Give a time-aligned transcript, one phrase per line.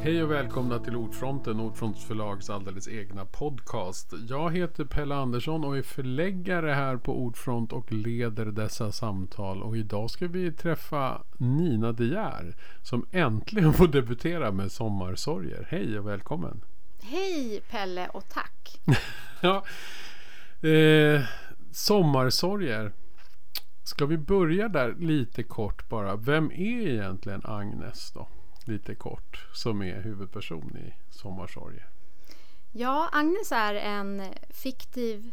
[0.00, 4.12] Hej och välkomna till Ordfronten, Ordfronts förlags alldeles egna podcast.
[4.28, 9.62] Jag heter Pelle Andersson och är förläggare här på Ordfront och leder dessa samtal.
[9.62, 15.66] Och idag ska vi träffa Nina De Geer som äntligen får debutera med Sommarsorger.
[15.70, 16.64] Hej och välkommen!
[17.02, 18.80] Hej Pelle och tack!
[19.40, 19.64] ja,
[20.68, 21.22] eh,
[21.72, 22.92] sommarsorger.
[23.84, 26.16] Ska vi börja där lite kort bara.
[26.16, 28.28] Vem är egentligen Agnes då?
[28.68, 29.46] Lite kort.
[29.52, 31.86] Som är huvudperson i Sommarsorger.
[32.72, 35.30] Ja, Agnes är en fiktiv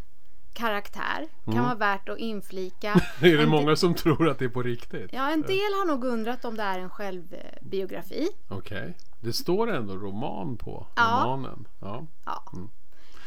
[0.53, 1.27] karaktär.
[1.45, 1.65] Kan Mm.
[1.65, 2.91] vara värt att inflika.
[3.21, 5.13] är det En många del- som tror att det är på riktigt?
[5.13, 8.29] Ja, en del har nog undrat om det är en självbiografi.
[8.47, 8.97] Okej.
[9.19, 11.21] Det står ändå roman på Ja.
[11.25, 11.67] romanen.
[11.79, 12.05] Ja.
[12.25, 12.43] Ja.
[12.53, 12.69] Mm.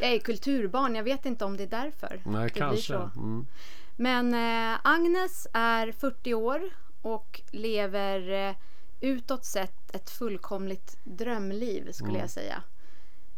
[0.01, 2.95] Jag är kulturbarn, jag vet inte om det är därför Nej, det kanske.
[2.95, 3.47] Mm.
[3.97, 6.61] Men eh, Agnes är 40 år
[7.03, 8.55] och lever eh,
[9.01, 12.21] utåt sett ett fullkomligt drömliv skulle Mm.
[12.21, 12.63] jag säga.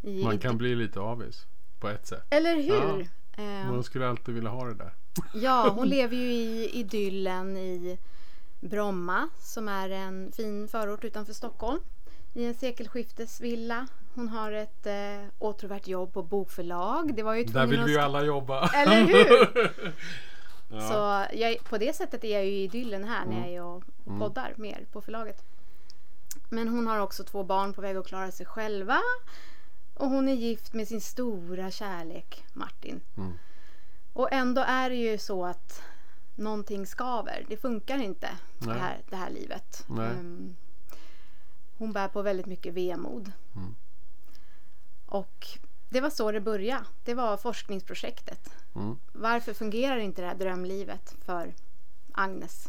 [0.02, 1.47] I, Man kan bli lite avis.
[1.80, 2.27] På ett sätt.
[2.30, 3.00] Eller hur?
[3.36, 4.94] Eh, Man skulle alltid vilja ha det där.
[5.34, 7.98] Ja, hon lever ju i idyllen i
[8.61, 11.80] Bromma som är en fin förort utanför Stockholm.
[12.34, 13.86] I en sekelskiftesvilla.
[14.14, 17.14] Hon har ett eh, åtråvärt jobb på bokförlag.
[17.14, 18.69] Det var ju Där vill vi ju alla jobba.
[18.69, 19.72] Eller hur?
[20.70, 20.80] ja.
[20.80, 23.83] Så jag, på det sättet är jag ju i idyllen här när jag är och,
[24.06, 24.19] Mm.
[24.19, 25.45] poddar mer på förlaget.
[26.52, 29.00] Men hon har också två barn på väg att klara sig själva.
[29.94, 33.00] Och hon är gift med sin stora kärlek Martin.
[33.16, 33.32] Mm.
[34.12, 35.82] Och ändå är det ju så att
[36.34, 37.44] någonting skaver.
[37.48, 39.86] Det funkar inte det här, det här livet.
[39.88, 40.56] Ehm,
[41.78, 43.32] hon bär på väldigt mycket vemod.
[43.56, 43.74] Mm.
[45.06, 45.46] Och
[45.88, 46.84] det var så det började.
[47.04, 48.54] Det var forskningsprojektet.
[48.74, 48.96] Mm.
[49.12, 51.54] Varför fungerar inte det här drömlivet för
[52.14, 52.69] Agnes?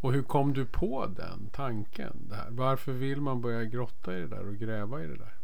[0.00, 2.16] Och hur kom du på den tanken?
[2.28, 2.48] Det här?
[2.50, 5.34] Varför vill man börja grotta i det där och gräva i det där?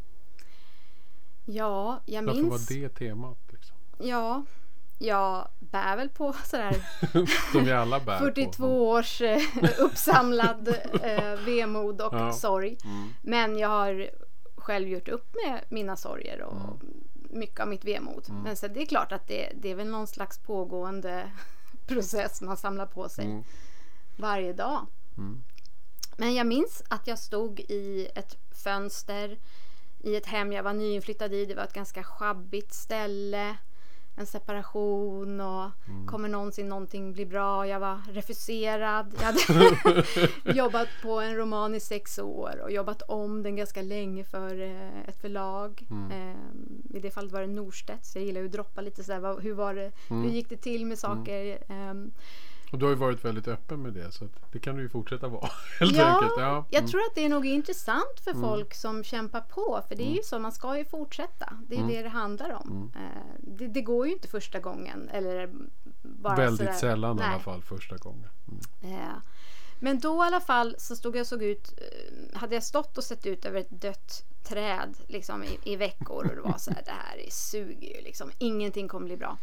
[1.44, 2.70] Ja, jag Varför minns.
[2.70, 3.38] var det temat?
[3.52, 3.76] Liksom?
[3.98, 4.44] Ja,
[4.98, 6.76] jag bär väl på sådär
[7.52, 8.90] Som vi alla bär 42 på.
[8.90, 9.38] års eh,
[9.80, 10.68] uppsamlad
[11.02, 12.32] eh, vemod och Ja.
[12.32, 12.76] sorg.
[12.84, 13.08] Mm.
[13.22, 14.10] Men jag har
[14.56, 16.78] själv gjort upp med mina sorger och Mm.
[17.30, 18.26] mycket av mitt vemod.
[18.44, 21.30] Men så det är klart att det, det är väl någon slags pågående
[21.86, 23.44] process man samlar på sig Mm.
[24.16, 24.86] varje dag.
[25.16, 25.44] Mm.
[26.16, 29.38] Men jag minns att jag stod i ett fönster
[30.00, 31.44] i ett hem jag var nyinflyttad i.
[31.44, 33.56] Det var ett ganska schabbigt ställe.
[34.16, 36.06] En separation och Mm.
[36.06, 37.66] kommer någonsin någonting bli bra?
[37.66, 39.14] Jag var refuserad.
[39.20, 39.38] Jag hade
[40.58, 45.08] jobbat på en roman i sex år och jobbat om den ganska länge för eh,
[45.08, 45.86] ett förlag.
[45.90, 46.10] Mm.
[46.10, 49.40] Eh, I det fallet var det Norstedt så jag gillar ju att droppa lite sådär.
[49.40, 49.92] Hur var det?
[50.10, 50.22] Mm.
[50.22, 51.58] Hur gick det till med saker?
[51.68, 52.10] Ehm,
[52.74, 55.28] Och du har ju varit väldigt öppen med det så det kan du ju fortsätta
[55.28, 55.48] vara.
[55.80, 56.32] Helt Ja, enkelt.
[56.38, 56.64] Ja.
[56.70, 56.90] Jag Mm.
[56.90, 59.82] tror att det är nog intressant för folk som kämpar på.
[59.88, 61.52] För det är ju så, man ska ju fortsätta.
[61.68, 61.90] Det är Mm.
[61.92, 62.92] det det handlar om.
[62.96, 63.00] Eh,
[63.38, 65.08] Det, det går ju inte första gången.
[65.12, 65.50] Eller
[66.02, 66.72] bara Väldigt sådär.
[66.78, 67.28] sällan i Nej.
[67.30, 68.28] alla fall första gången.
[68.82, 68.94] Mm.
[68.94, 69.08] Eh,
[69.78, 72.98] Men då i alla fall så stod jag och såg ut, eh, hade jag stått
[72.98, 76.70] och sett ut över ett dött träd liksom i, i veckor och det var så
[76.70, 79.38] här, det här är- suger ju liksom, ingenting kommer bli bra.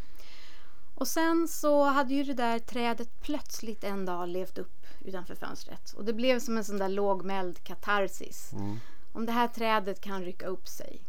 [1.01, 5.93] Och sen så hade ju det där trädet plötsligt en dag levt upp utanför fönstret
[5.93, 8.53] och det blev som en sån där lågmäld katarsis.
[8.53, 8.79] Mm.
[9.13, 11.01] Om det här trädet kan rycka upp sig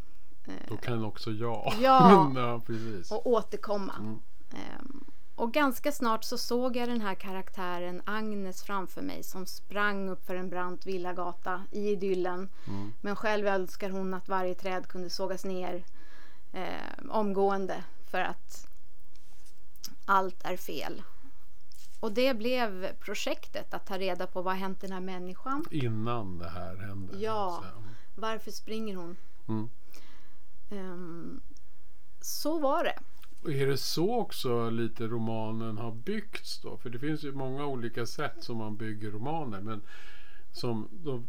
[0.45, 1.75] eh, Då kan också jag.
[1.81, 2.33] Ja.
[2.37, 3.13] ja precis.
[3.13, 3.95] och återkomma.
[3.99, 4.19] Mm.
[4.51, 5.05] Ehm,
[5.35, 10.27] och ganska snart så såg jag den här karaktären Agnes framför mig som sprang upp
[10.27, 12.49] för en brant villagata i idyllen.
[12.67, 12.93] Mm.
[13.01, 15.85] Men själv önskar hon att varje träd kunde sågas ner
[16.53, 18.69] eh, omgående för att
[20.05, 21.03] allt är fel.
[22.01, 25.65] Och det blev projektet att ta reda på vad har hänt den här människan.
[25.71, 27.19] Innan det här hände.
[27.19, 27.65] Ja.
[27.65, 27.83] Så,
[28.15, 29.17] Varför springer hon?
[29.49, 29.69] Mm.
[30.71, 31.41] Ehm,
[32.21, 32.99] så var det.
[33.43, 36.77] Och är det så också lite romanen har byggts då?
[36.77, 39.61] För det finns ju många olika sätt som man bygger romaner.
[39.61, 39.83] Men
[40.53, 41.23] som då,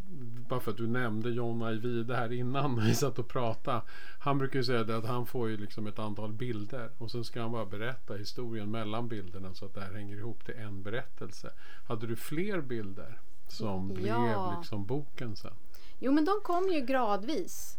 [0.49, 3.81] bara för att du nämnde John Ajvide här innan vi satt och pratade.
[4.19, 7.23] Han brukar ju säga det att han får ju liksom ett antal bilder och sen
[7.23, 10.83] ska han bara berätta historien mellan bilderna så att det här hänger ihop till en
[10.83, 11.49] berättelse.
[11.87, 13.95] Hade du fler bilder som Ja.
[13.95, 15.53] blev liksom boken sen?
[15.99, 17.77] Jo, men de kom ju gradvis.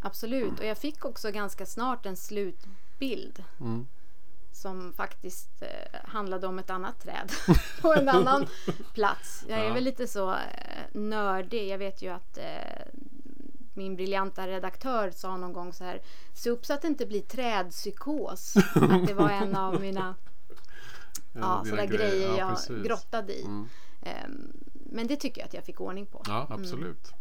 [0.00, 0.58] Absolut.
[0.58, 3.86] Och jag fick också ganska snart en slutbild Mm.
[4.52, 7.32] Som faktiskt eh, handlade om ett annat träd
[7.80, 8.46] på en annan
[8.94, 9.44] plats.
[9.48, 9.74] Jag är Ja.
[9.74, 10.38] väl lite så eh,
[10.92, 11.68] nördig.
[11.68, 12.44] Jag vet ju att eh,
[13.74, 16.00] min briljanta redaktör sa någon gång så här.
[16.34, 18.56] Se upp så att det inte blir trädpsykos.
[18.74, 20.14] att det var en av mina
[21.32, 22.82] ja, dina sådana grejer Ja, jag precis.
[22.86, 23.42] grottade i.
[23.42, 23.68] Mm.
[24.02, 24.52] Ehm,
[24.92, 26.22] men det tycker jag att jag fick ordning på.
[26.26, 27.12] Ja, absolut.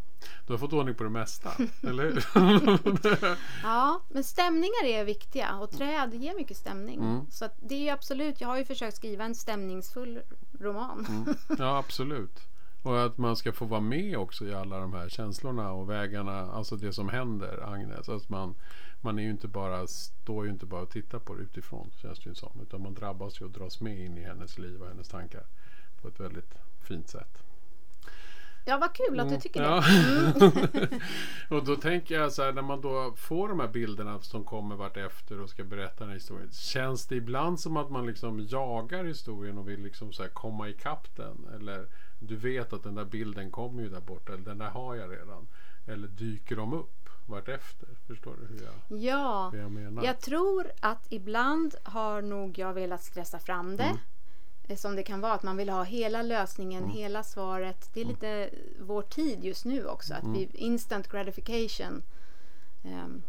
[0.47, 1.51] Du har fått ordning på det mesta,
[1.81, 2.25] eller hur?
[3.63, 6.99] Ja, men stämningar är viktiga och träd ger mycket stämning.
[6.99, 7.25] Mm.
[7.31, 10.21] Så det är absolut, jag har ju försökt skriva en stämningsfull
[10.59, 11.05] roman.
[11.09, 11.35] Mm.
[11.57, 12.39] Ja, absolut.
[12.83, 16.51] Och att man ska få vara med också i alla de här känslorna och vägarna,
[16.51, 18.09] alltså det som händer, Agnes.
[18.09, 18.55] Att man,
[19.01, 22.19] man är ju inte bara, står ju inte bara och tittar på det utifrån, känns
[22.19, 22.59] det ju som.
[22.61, 25.43] Utan man drabbas ju och dras med in i hennes liv och hennes tankar
[26.01, 26.53] på ett väldigt
[26.87, 27.48] fint sätt.
[28.69, 29.83] Ja, vad kul att du tycker Ja.
[30.39, 30.99] det.
[31.55, 34.75] och då tänker jag så här när man då får de här bilderna som kommer
[34.75, 36.49] vart efter och ska berätta den här historien.
[36.51, 40.69] Känns det ibland som att man liksom jagar historien och vill liksom så här komma
[40.69, 41.47] ikapp den?
[41.55, 41.87] Eller
[42.19, 44.33] du vet att den där bilden kommer ju där borta.
[44.33, 45.47] Eller den där har jag redan.
[45.87, 47.87] Eller dyker de upp vart efter?
[48.07, 50.03] Förstår du hur jag, Ja, hur jag menar?
[50.03, 53.83] jag tror att ibland har nog jag velat stressa fram det.
[53.83, 53.97] Mm.
[54.69, 56.95] Eh, Som det kan vara, att man vill ha hela lösningen, Mm.
[56.95, 57.89] hela svaret.
[57.93, 58.49] Det är lite
[58.79, 60.33] vår tid just nu också, att Mm.
[60.33, 62.03] vi instant gratification.
[62.83, 63.23] Ehm,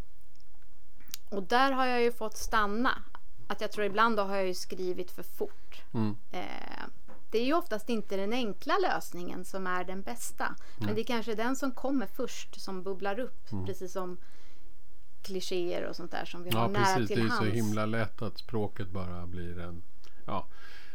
[1.30, 3.02] och där har jag ju fått stanna.
[3.46, 5.82] Att jag tror ibland då har jag ju skrivit för fort.
[5.94, 6.16] Mm.
[6.32, 6.84] Eh,
[7.30, 10.54] det är ju oftast inte den enkla lösningen som är den bästa.
[10.78, 13.52] Men det är kanske den som kommer först som bubblar upp.
[13.52, 13.66] Mm.
[13.66, 14.16] Precis som
[15.22, 17.34] klichéer och sånt där som vi har Ja nära precis, det till är ju så
[17.36, 17.52] hands.
[17.54, 19.82] himla lätt att språket bara blir en
[20.26, 20.46] Ja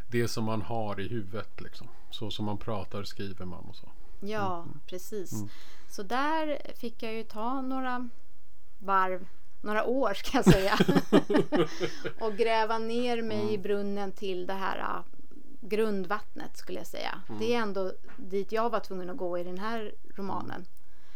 [0.08, 1.88] Det som man har i huvudet liksom.
[2.10, 3.88] Så som man pratar skriver man och så.
[4.20, 4.80] Ja, Mm.
[4.86, 5.32] precis.
[5.90, 8.08] Så där fick jag ju ta några
[8.78, 9.26] varv,
[9.60, 10.78] några år ska jag säga.
[12.20, 13.54] och gräva ner mig Mm.
[13.54, 15.04] i brunnen till det här ah,
[15.60, 17.20] grundvattnet skulle jag säga.
[17.28, 17.38] Mm.
[17.40, 20.64] Det är ändå dit jag var tvungen att gå i den här romanen.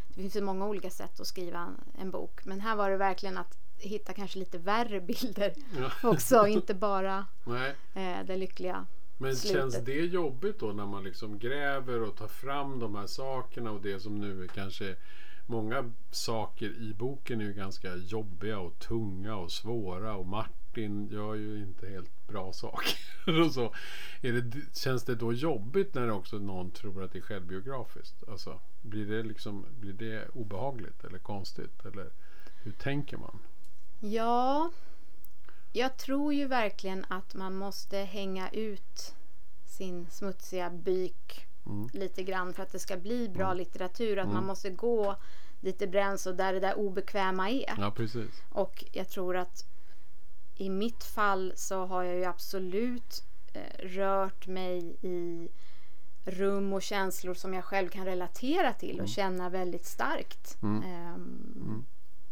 [0.08, 2.44] Det finns ju många olika sätt att skriva en bok.
[2.44, 6.09] Men här var det verkligen att hitta kanske lite värre bilder Ja.
[6.11, 6.47] också.
[6.47, 7.27] inte bara
[7.94, 8.87] eh, det lyckliga.
[9.19, 9.61] Men Slutet.
[9.61, 13.81] känns det jobbigt då när man liksom gräver och tar fram de här sakerna och
[13.82, 14.97] det som nu är kanske
[15.50, 21.35] Många saker i boken är ju ganska jobbiga och tunga och svåra och Martin gör
[21.35, 23.41] ju inte helt bra saker.
[23.41, 23.75] och så.
[24.21, 28.29] Det, känns det då jobbigt när också någon tror att det är självbiografiskt?
[28.29, 31.87] Alltså, blir, det liksom, blir det obehagligt eller konstigt?
[31.87, 32.11] Eller
[32.62, 33.38] hur tänker man?
[34.00, 34.70] Ja,
[35.73, 39.14] jag tror ju verkligen att man måste hänga ut
[39.64, 41.88] sin smutsiga byk Mm.
[41.93, 44.19] lite grann för att det ska bli bra litteratur.
[44.19, 45.17] Att man måste gå
[45.61, 47.75] dit det bränns och där det där obekväma är.
[47.79, 48.31] Ja precis.
[48.50, 49.64] Och jag tror att
[50.56, 55.49] i mitt fall så har jag ju absolut eh, rört mig i
[56.25, 60.58] rum och känslor som jag själv kan relatera till och känna väldigt starkt.
[60.62, 60.82] Mm.
[60.82, 61.85] Ehm,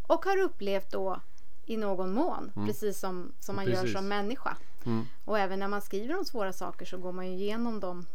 [0.06, 1.20] Och har upplevt då
[1.70, 3.84] i någon mån, precis som, som man Precis.
[3.84, 4.56] gör som människa.
[4.86, 5.06] Mm.
[5.24, 8.06] Och även när man skriver om svåra saker så går man ju igenom dem.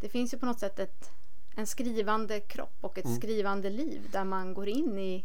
[0.00, 1.10] Det finns ju på något sätt ett,
[1.56, 3.16] en skrivande kropp och ett Mm.
[3.16, 5.24] skrivande liv där man går in i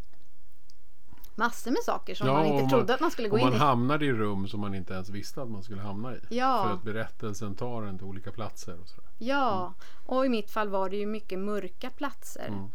[1.36, 3.58] massor med saker som Ja, man inte trodde att man skulle gå in man i.
[3.58, 6.20] hamnar i rum som man inte ens visste att man skulle hamna i.
[6.30, 6.64] Ja.
[6.64, 8.78] För att berättelsen tar en till olika platser.
[8.82, 9.10] Och sådär.
[9.18, 9.74] Ja,
[10.06, 12.48] och i mitt fall var det ju mycket mörka platser.
[12.48, 12.68] Mm.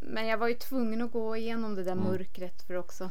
[0.00, 3.10] Men jag var ju tvungen att gå igenom det där mörkret för också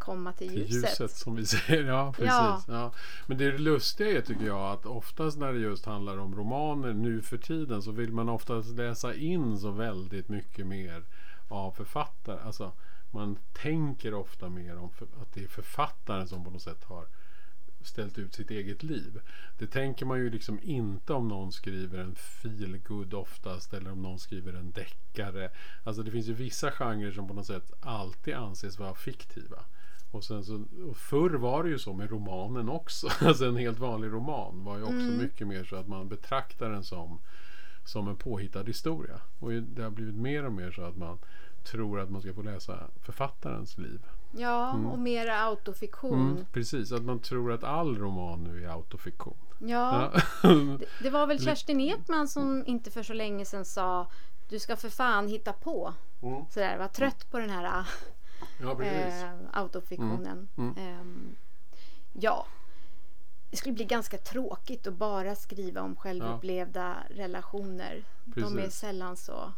[0.00, 0.90] komma till Till ljuset.
[0.90, 1.84] ljuset som vi säger.
[1.84, 2.28] Ja, precis.
[2.28, 2.62] Ja.
[2.68, 2.92] Ja.
[3.26, 7.22] Men det lustiga är tycker jag att oftast när det just handlar om romaner nu
[7.22, 11.02] för tiden så vill man oftast läsa in så väldigt mycket mer
[11.48, 12.40] av författare.
[12.40, 12.72] Alltså
[13.10, 17.06] man tänker ofta mer om för, att det är författaren som på något sätt har
[17.82, 19.20] ställt ut sitt eget liv.
[19.58, 24.18] Det tänker man ju liksom inte om någon skriver en feelgood oftast eller om någon
[24.18, 25.50] skriver en deckare.
[25.84, 29.64] Alltså det finns ju vissa genrer som på något sätt alltid anses vara fiktiva.
[30.10, 33.08] Och, sen så, och förr var det ju så med romanen också.
[33.26, 36.84] Alltså en helt vanlig roman var ju också mycket mer så att man betraktar den
[36.84, 37.20] som,
[37.84, 39.20] som en påhittad historia.
[39.38, 41.18] Och det har blivit mer och mer så att man
[41.64, 44.00] tror att man ska få läsa författarens liv.
[44.36, 46.30] Ja, och mera autofiktion.
[46.30, 49.36] Mm, precis, att man tror att all roman nu är autofiktion.
[49.58, 50.10] Ja,
[50.42, 50.48] Ja.
[50.78, 54.06] det, det var väl Kerstin Ekman som inte för så länge sedan sa
[54.48, 55.92] du ska för fan hitta på.
[56.22, 56.44] Mm.
[56.50, 57.84] Sådär, var trött på den här
[58.58, 59.22] ja, precis.
[59.22, 60.48] eh, autofiktionen.
[60.56, 61.36] Mm, Ehm,
[62.12, 62.46] ja,
[63.50, 68.04] det skulle bli ganska tråkigt att bara skriva om självupplevda relationer.
[68.24, 68.74] De är Precis.
[68.80, 69.52] sällan så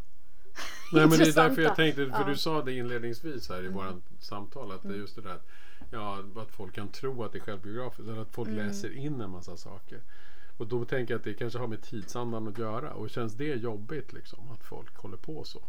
[0.92, 2.16] Nej, men det är därför jag tänkte, för Ja.
[2.16, 2.28] Mm.
[2.28, 5.46] du sa det inledningsvis här i vårt samtal, att det är just det där att,
[5.90, 8.66] ja, att folk kan tro att det är självbiografiskt, eller att folk Mm.
[8.66, 10.00] läser in en massa saker.
[10.56, 12.92] Och då tänker jag att det kanske har med tidsandan att göra.
[12.92, 15.62] Och känns det jobbigt liksom, att folk håller på så?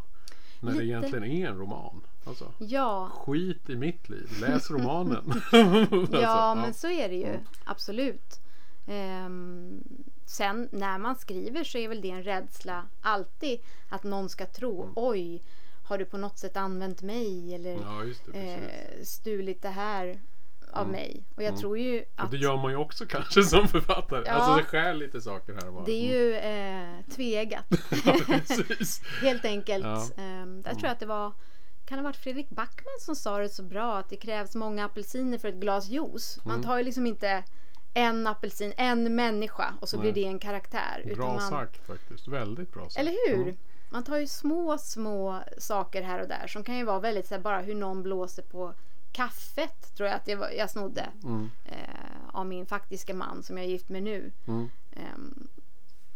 [0.63, 0.86] När det Lite.
[0.86, 2.01] egentligen är en roman.
[2.25, 5.34] Alltså, Ja, skit i mitt liv, läs romanen.
[5.51, 7.39] ja, Alltså, men så är det ju.
[7.63, 8.39] Absolut.
[8.88, 9.84] Ehm,
[10.25, 14.82] sen när man skriver så är väl det en rädsla alltid att någon ska tro
[14.82, 14.93] Mm.
[14.96, 15.41] oj,
[15.84, 18.39] har du på något sätt använt mig eller Ja, det.
[18.53, 20.20] Eh, stulit det här
[20.73, 21.23] av mig?
[21.35, 21.61] Och jag Mm.
[21.61, 24.23] tror ju Och att det gör man ju också kanske som författare.
[24.25, 24.31] Ja.
[24.31, 25.85] Alltså det skär lite saker här och var.
[25.85, 27.65] det är ju eh, tveeggat.
[28.05, 28.15] Ja.
[29.21, 29.85] Helt enkelt.
[29.85, 30.07] Ja.
[30.23, 31.31] Ehm, där tror jag att det var
[31.85, 34.85] kan det ha varit Fredrik Backman som sa det så bra att det krävs många
[34.85, 36.39] apelsiner för ett glas juice.
[36.43, 36.63] Man Mm.
[36.65, 37.43] tar ju liksom inte
[37.93, 40.11] en apelsin, en människa och så Nej.
[40.11, 41.11] blir det en karaktär.
[41.15, 42.27] Bra man, sagt faktiskt.
[42.27, 42.97] Väldigt bra sagt.
[42.97, 43.41] Eller hur?
[43.43, 43.57] Mm.
[43.89, 47.33] Man tar ju små, små saker här och där som kan ju vara väldigt så
[47.35, 48.73] här, bara hur någon blåser på
[49.13, 51.50] kaffet tror jag att det var, jag snodde Mm.
[51.65, 51.77] eh,
[52.32, 54.32] av min faktiska man som jag är gift med nu.
[54.48, 54.70] Mm.
[54.91, 55.48] Ehm,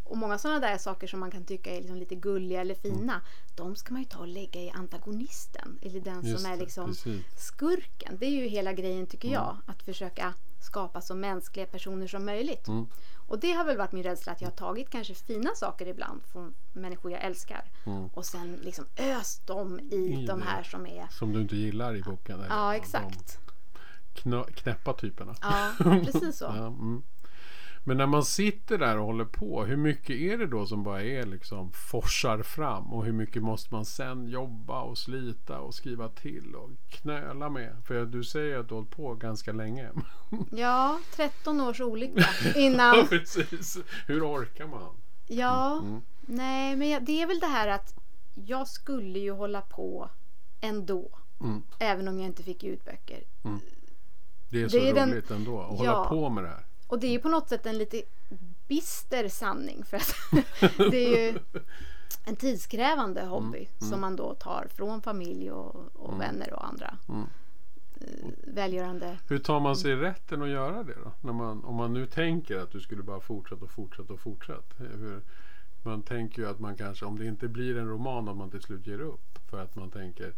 [0.04, 3.22] och många sådana där saker som man kan tycka är liksom lite gulliga eller fina.
[3.56, 5.80] De ska man ju ta och lägga i antagonisten.
[5.82, 7.25] Eller den Just som är det, liksom precis.
[7.38, 8.18] skurken.
[8.20, 9.58] Det är ju hela grejen tycker jag.
[9.66, 12.67] Att försöka skapa så mänskliga personer som möjligt.
[12.67, 12.87] Mm.
[13.27, 16.21] Och det har väl varit min rädsla att jag har tagit kanske fina saker ibland
[16.31, 17.71] från människor jag älskar.
[17.85, 18.07] Mm.
[18.07, 21.07] Och sen liksom öst dem i, I de här som är...
[21.11, 22.43] Som du inte gillar i boken.
[22.49, 23.39] Ja, exakt.
[24.15, 25.35] knö- knäppa typerna.
[25.41, 26.45] Ja, precis så.
[26.45, 27.03] Ja, mm.
[27.88, 31.01] Men när man sitter där och håller på, hur mycket är det då som bara
[31.03, 32.94] är liksom forsar fram?
[32.94, 37.75] Och hur mycket måste man sen jobba och slita och skriva till och knöla med?
[37.86, 39.89] För du säger att du har hållit på ganska länge.
[40.51, 43.08] Ja, 13 års olycka ja, innan.
[43.08, 43.77] precis.
[44.08, 44.96] Hur orkar man?
[45.27, 46.01] Ja, Mm.
[46.25, 47.96] nej men det är väl det här att
[48.36, 50.10] jag skulle ju hålla på
[50.62, 51.10] ändå.
[51.41, 51.62] Mm.
[51.79, 53.24] Även om jag inte fick ut böcker.
[54.50, 56.06] Det är så Det är den- roligt ändå att hålla Ja.
[56.10, 56.63] på med det här.
[56.88, 58.01] Och det är ju på något sätt en lite
[58.67, 59.84] bister sanning.
[59.86, 60.13] För att
[60.91, 61.39] det är ju
[62.25, 67.25] en tidskrävande hobby som man då tar från familj och, och vänner och andra Mm.
[68.01, 69.17] eh, välgörande.
[69.27, 71.12] Hur tar man sig rätten att göra det då?
[71.22, 74.75] När man, om man nu tänker att du skulle bara fortsätta och fortsätta och fortsätta.
[74.77, 75.22] Hur,
[75.84, 78.62] man tänker ju att man kanske, om det inte blir en roman, att man till
[78.62, 79.39] slut ger upp.
[79.50, 80.34] För att man tänker,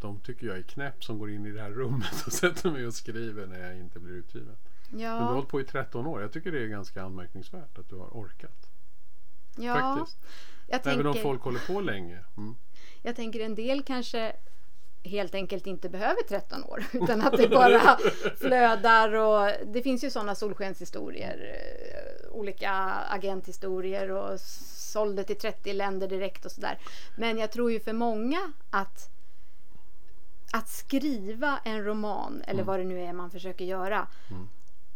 [0.00, 2.86] de tycker jag är knäpp som går in i det här rummet och sätter mig
[2.86, 4.56] och skriver när jag inte blir utgiven.
[4.92, 6.22] Men du har Ja, hållit på i 13 år.
[6.22, 8.68] Jag tycker det är ganska anmärkningsvärt att du har orkat.
[9.56, 10.18] ja Faktiskt.
[10.68, 12.18] jag, Även om tänker, folk håller på länge.
[12.36, 12.54] Mm.
[13.02, 14.32] jag tänker en del kanske
[15.04, 17.98] helt enkelt inte behöver 13 år utan att det bara
[18.36, 22.70] flödar och det finns ju sådana solskenshistorier eh, olika
[23.10, 26.78] agenthistorier och sålde till 30 länder direkt och sådär
[27.16, 29.08] men jag tror ju för många att
[30.52, 34.48] att skriva en roman eller vad det nu är man försöker göra Mm.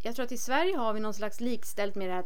[0.06, 2.24] Jag tror att i Sverige har vi någon slags likställt med det här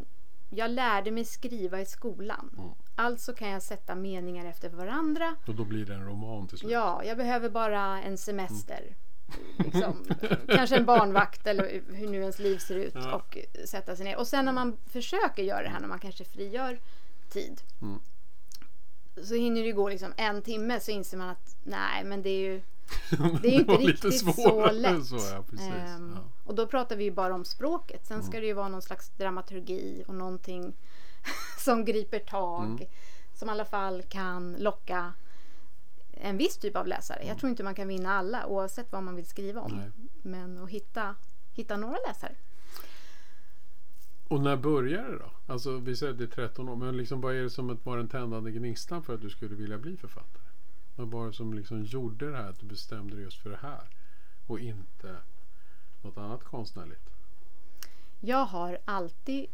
[0.52, 2.70] jag lärde mig skriva i skolan Mm.
[2.94, 6.72] alltså kan jag sätta meningar efter varandra Och då blir det en roman till slut.
[6.72, 8.94] Ja, jag behöver bara en semester.
[9.58, 10.04] Liksom,
[10.48, 13.14] kanske en barnvakt eller hur nu ens liv ser ut Ja.
[13.14, 14.16] och sätta sig ner.
[14.18, 16.78] Och sen när man försöker göra det här, när man kanske frigör
[17.28, 17.60] tid.
[17.82, 17.98] Mm.
[19.24, 22.40] Så hinner det gå liksom en timme så inser man att nej, men det är
[22.40, 22.62] ju
[23.42, 25.06] det är ju inte riktigt så lätt.
[25.06, 25.44] Så, ja.
[25.62, 26.22] Ehm, ja.
[26.44, 28.06] Och då pratar vi ju bara om språket.
[28.06, 28.26] Sen Mm.
[28.26, 30.72] ska det ju vara någon slags dramaturgi och någonting
[31.58, 32.64] som griper tag.
[32.64, 32.86] Mm.
[33.34, 35.12] Som i alla fall kan locka
[36.12, 37.16] en viss typ av läsare.
[37.18, 37.28] Mm.
[37.28, 39.72] Jag tror inte man kan vinna alla oavsett vad man vill skriva om.
[39.76, 39.90] Nej.
[40.22, 41.14] Men att hitta,
[41.52, 42.32] hitta några läsare.
[44.28, 45.30] Och när började det då?
[45.52, 46.76] Alltså vi säger att det är 13 år.
[46.76, 49.78] Men liksom vad är det som var den tändande gnistan för att du skulle vilja
[49.78, 50.42] bli författare?
[51.00, 53.58] Vad var det som liksom gjorde det här att du bestämde dig just för det
[53.62, 53.80] här?
[54.46, 55.16] Och inte
[56.02, 57.10] något annat konstnärligt?
[58.20, 59.46] Jag har alltid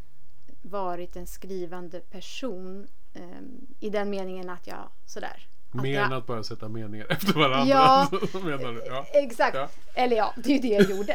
[0.61, 5.47] varit en skrivande person ehm, i den meningen att jag sådär.
[5.71, 7.65] Mer än att bara sätta meningar efter varandra.
[7.67, 8.09] Ja.
[8.87, 9.05] Ja.
[9.13, 9.55] Exakt.
[9.55, 9.69] Ja.
[9.93, 11.13] Eller ja, det är ju det jag gjorde.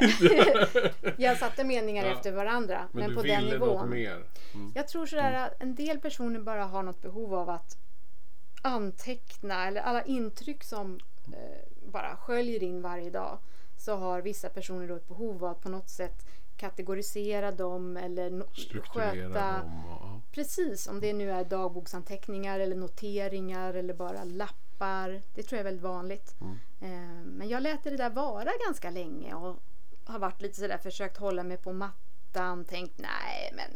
[1.16, 2.88] jag satte meningar efter varandra.
[2.92, 3.90] Men, Men, du på den ville något nivån.
[3.90, 4.24] mer?
[4.54, 4.72] Mm.
[4.74, 7.76] Jag tror sådär att en del personer bara har något behov av att
[8.62, 11.00] anteckna eller alla intryck som
[11.32, 13.38] eh, bara sköljer in varje dag.
[13.76, 16.26] Så har vissa personer då ett behov av att på något sätt
[16.56, 19.82] kategorisera dem eller no- Strukturera sköta dem.
[19.88, 20.20] Ja.
[20.32, 25.22] Precis, om det nu är dagboksanteckningar eller noteringar eller bara lappar.
[25.34, 26.34] Det tror jag är väldigt vanligt.
[26.40, 26.58] Mm.
[26.80, 29.56] Eh, Men jag lät det där vara ganska länge och
[30.04, 32.64] har varit lite sådär försökt hålla mig på mattan.
[32.64, 33.70] Tänkt nej men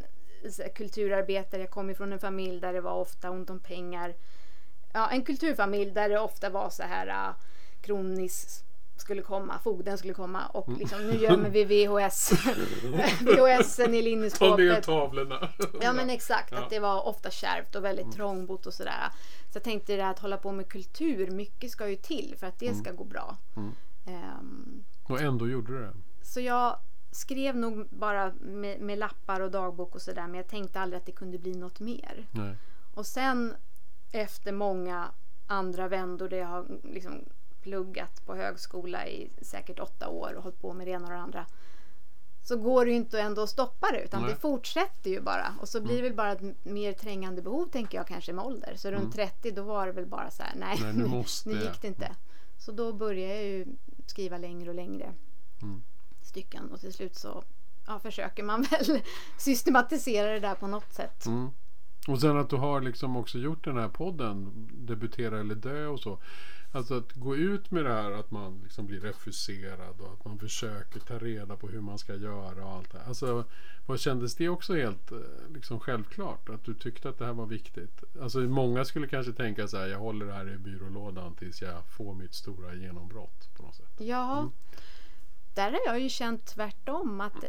[0.74, 4.14] kulturarbetare, jag kommer från en familj där det var ofta ont om pengar.
[4.96, 7.34] Ja, en kulturfamilj där det ofta var så här uh,
[7.80, 8.62] kronis
[8.96, 10.78] skulle komma, fogden skulle komma och Mm.
[10.80, 12.32] liksom nu gömmer vi VHS
[13.20, 14.84] VHSen i Ta ner linneskåpet.
[14.84, 15.48] tavlorna.
[15.80, 16.58] Ja men exakt, Ja.
[16.58, 19.08] att det var ofta kärvt och väldigt trångbott och sådär.
[19.52, 22.46] Så jag tänkte det här att hålla på med kultur, mycket ska ju till för
[22.46, 23.36] att det ska gå bra.
[23.56, 23.72] Mm.
[24.06, 25.92] Ehm, Och ändå gjorde du det.
[26.22, 26.78] så jag
[27.12, 31.06] skrev nog bara med, med lappar och dagbok och sådär men jag tänkte aldrig att
[31.06, 32.26] det kunde bli något mer.
[32.30, 32.54] Nej.
[32.94, 33.54] Och sen
[34.20, 35.08] efter många
[35.46, 37.24] andra vändor där jag har liksom
[37.62, 41.18] pluggat på högskola i säkert åtta år och hållit på med det ena och det
[41.18, 41.46] andra.
[42.42, 44.30] Så går det ju inte ändå att stoppa det utan Nej.
[44.30, 45.54] det fortsätter ju bara.
[45.60, 48.74] Och så blir det väl bara ett mer trängande behov tänker jag kanske med ålder.
[48.76, 51.54] Så runt 30 då var det väl bara så här, nej, Nej, nu måste nu
[51.60, 52.16] gick det inte.
[52.58, 53.66] Så då började jag ju
[54.06, 55.14] skriva längre och längre
[55.62, 55.82] Mm.
[56.22, 57.44] stycken och till slut så
[57.86, 59.00] ja, försöker man väl
[59.38, 61.26] systematisera det där på något sätt.
[62.06, 66.00] Och sen att du har liksom också gjort den här podden, Debutera eller dö och
[66.00, 66.18] så.
[66.72, 70.38] Alltså att gå ut med det här att man liksom blir refuserad och att man
[70.38, 73.06] försöker ta reda på hur man ska göra och allt det här.
[73.08, 73.44] Alltså,
[73.86, 75.18] vad kändes det också helt eh,
[75.54, 76.48] liksom självklart?
[76.48, 78.04] Att du tyckte att det här var viktigt?
[78.22, 81.84] Alltså många skulle kanske tänka så här, jag håller det här i byrålådan tills jag
[81.96, 83.94] får mitt stora genombrott på något sätt.
[83.98, 84.50] Ja, Mm.
[85.54, 87.44] där har jag ju känt tvärtom att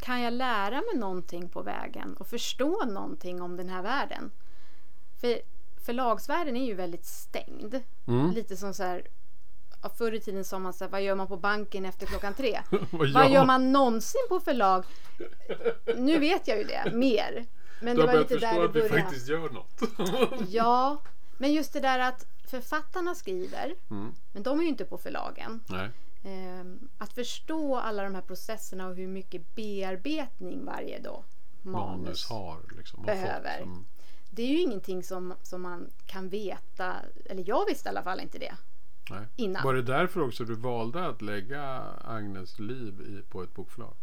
[0.00, 4.30] kan jag lära mig någonting på vägen och förstå någonting om den här världen?
[5.20, 5.40] För
[5.84, 7.80] förlagsvärlden är ju väldigt stängd.
[8.06, 8.30] Mm.
[8.30, 9.06] Lite som så här,
[9.98, 12.60] förr i tiden sa man så här, vad gör man på banken efter klockan tre?
[12.90, 14.84] Vad Vad gör man någonsin på förlag?
[15.96, 17.46] Nu vet jag ju det, mer.
[17.82, 19.02] Men Du det har var börjat lite där att det vi började.
[19.02, 19.80] faktiskt gör något.
[20.48, 21.02] Ja,
[21.38, 24.14] men just det där att författarna skriver, Mm.
[24.32, 25.60] men de är ju inte på förlagen.
[25.68, 25.88] Nej.
[26.22, 31.24] Ehm, att förstå alla de här processerna och hur mycket bearbetning varje då
[31.62, 33.02] manus, Manus har liksom.
[33.02, 33.58] behöver.
[33.58, 33.66] fått.
[33.66, 33.84] Mm.
[34.30, 38.20] Det är ju ingenting som, som man kan veta, eller jag visste i alla fall
[38.20, 38.54] inte det
[39.10, 39.26] Nej.
[39.36, 39.64] innan.
[39.64, 43.94] Var det därför också du valde att lägga Agnes liv i, på ett bokförlag?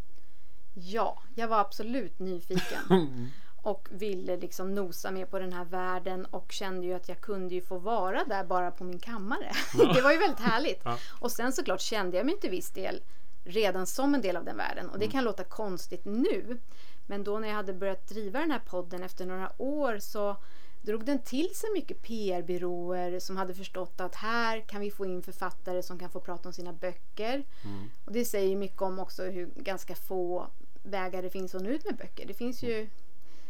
[0.73, 2.81] Ja, jag var absolut nyfiken
[3.67, 7.55] och ville liksom nosa mer på den här världen och kände ju att jag kunde
[7.55, 9.51] ju få vara där bara på min kammare.
[9.93, 10.81] det var ju väldigt härligt.
[10.83, 10.97] Ja.
[11.19, 13.01] Och sen såklart kände jag mig till viss del
[13.43, 16.57] redan som en del av den världen och det kan låta konstigt nu.
[17.05, 20.35] Men då när jag hade börjat driva den här podden efter några år så
[20.81, 25.23] drog den till sig mycket PR-byråer som hade förstått att här kan vi få in
[25.23, 27.43] författare som kan få prata om sina böcker.
[27.63, 27.89] Mm.
[28.05, 30.47] Och det säger mycket om också hur ganska få
[30.83, 32.25] vägar det finns att nå ut med böcker.
[32.27, 32.89] Det finns ju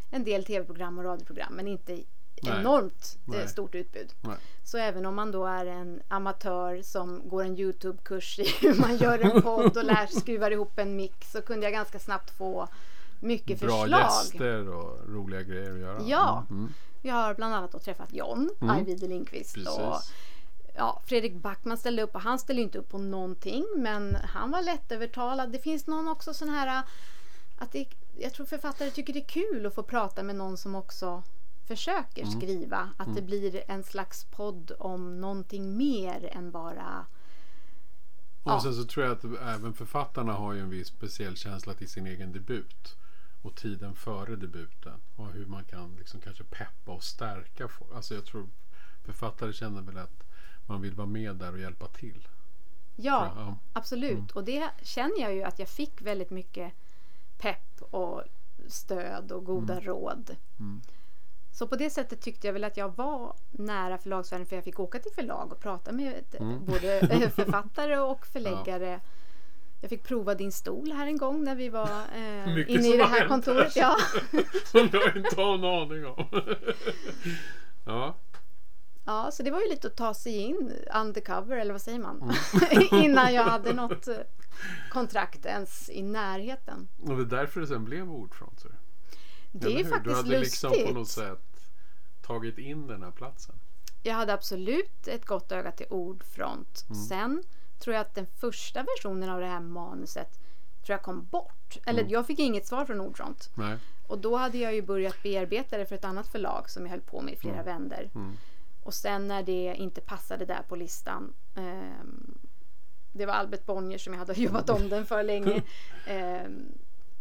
[0.09, 2.05] en del tv-program och radioprogram men inte Nej.
[2.59, 3.47] enormt eh, Nej.
[3.47, 4.13] stort utbud.
[4.21, 4.35] Nej.
[4.63, 8.97] Så även om man då är en amatör som går en Youtube-kurs i hur man
[8.97, 12.67] gör en podd och lär skruvar ihop en mix så kunde jag ganska snabbt få
[13.19, 13.99] mycket Bra förslag.
[14.01, 16.01] gäster och roliga grejer att göra.
[16.05, 16.45] Ja.
[16.49, 16.61] Mm.
[16.61, 16.73] Mm.
[17.01, 18.75] Jag har bland annat då träffat John Mm.
[18.75, 19.77] Ajvide Lindqvist Precis.
[19.77, 19.95] och
[20.75, 24.61] ja, Fredrik Backman ställde upp och han ställde inte upp på någonting men han var
[24.61, 25.51] lättövertalad.
[25.51, 26.83] Det finns någon också sån här
[27.57, 27.85] att det,
[28.19, 31.23] jag tror författare tycker det är kul att få prata med någon som också
[31.65, 32.39] försöker Mm.
[32.39, 32.89] skriva.
[32.97, 37.05] Att det blir en slags podd om någonting mer än bara
[38.43, 38.61] Och Ja.
[38.61, 42.07] sen så tror jag att även författarna har ju en viss speciell känsla till sin
[42.07, 42.95] egen debut.
[43.41, 45.01] Och tiden före debuten.
[45.15, 47.91] Och hur man kan liksom kanske peppa och stärka folk.
[47.95, 48.47] Alltså jag tror
[49.05, 50.23] författare känner väl att
[50.65, 52.27] man vill vara med där och hjälpa till.
[52.95, 53.41] Ja, Ja.
[53.41, 53.53] Mm.
[53.73, 54.31] absolut.
[54.31, 56.73] Och det känner jag ju att jag fick väldigt mycket
[57.37, 58.23] pepp och
[58.67, 60.35] stöd och goda råd.
[60.59, 60.81] Mm.
[61.51, 64.79] Så på det sättet tyckte jag väl att jag var nära förlagsvärlden för jag fick
[64.79, 66.65] åka till förlag och prata med Mm.
[66.65, 68.99] både författare och förläggare.
[69.81, 73.05] Jag fick prova din stol här en gång när vi var eh, inne i det
[73.05, 73.75] här kontoret.
[73.75, 73.81] här.
[73.81, 73.97] Ja.
[74.65, 76.25] Som jag inte har en aning om.
[77.85, 78.15] ja.
[79.05, 82.33] ja, så det var ju lite att ta sig in undercover, eller vad säger man?
[82.71, 83.03] Mm.
[83.03, 84.15] Innan jag hade något eh,
[84.91, 86.87] kontrakt ens i närheten.
[87.01, 88.59] Och det är därför det sen blev ordfront.
[88.59, 88.67] Så.
[89.51, 89.89] Det är Eller hur?
[89.89, 90.71] faktiskt Du hade lustigt.
[90.71, 91.69] liksom på något sätt
[92.21, 93.55] tagit in den här platsen.
[94.03, 96.85] Jag hade absolut ett gott öga till ordfront.
[96.89, 97.01] Mm.
[97.03, 97.43] Sen
[97.79, 100.33] tror jag att den första versionen av det här manuset
[100.85, 101.77] tror jag kom bort.
[101.85, 102.11] Eller Mm.
[102.13, 103.49] jag fick inget svar från ordfront.
[103.55, 103.77] Nej.
[104.07, 107.01] Och då hade jag ju börjat bearbeta det för ett annat förlag som jag höll
[107.01, 107.65] på med i flera Mm.
[107.65, 108.09] vänder.
[108.15, 108.37] Mm.
[108.83, 111.33] Och sen när det inte passade där på listan.
[111.55, 112.37] ehm,
[113.17, 115.61] det var Albert Bonnier som jag hade jobbat om den för länge.
[116.07, 116.65] ehm,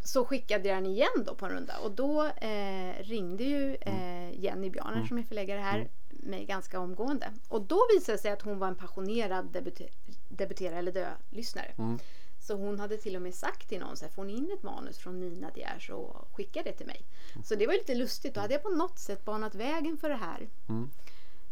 [0.05, 1.79] så skickade jag den igen då på en runda.
[1.79, 5.09] Och då eh, ringde ju eh, Jenny Bjarner Mm.
[5.09, 7.33] som är förläggare här mig ganska omgående.
[7.49, 9.91] Och då visade det sig att hon var en passionerad debuter-
[10.29, 11.73] debutera eller dö-lyssnare.
[11.79, 11.99] Mm.
[12.41, 14.63] Så hon hade till och med sagt till någon så här, får ni in ett
[14.63, 17.05] manus från Nina Dier så skicka det till mig.
[17.45, 18.35] Så det var lite lustigt.
[18.35, 20.49] Då hade jag på något sätt banat vägen för det här.
[20.69, 20.91] Mm.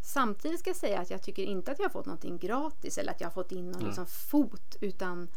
[0.04, 3.12] Samtidigt ska jag säga att jag tycker inte att jag har fått någonting gratis eller
[3.12, 3.86] att jag har fått in någon Nej.
[3.86, 5.28] liksom fot utan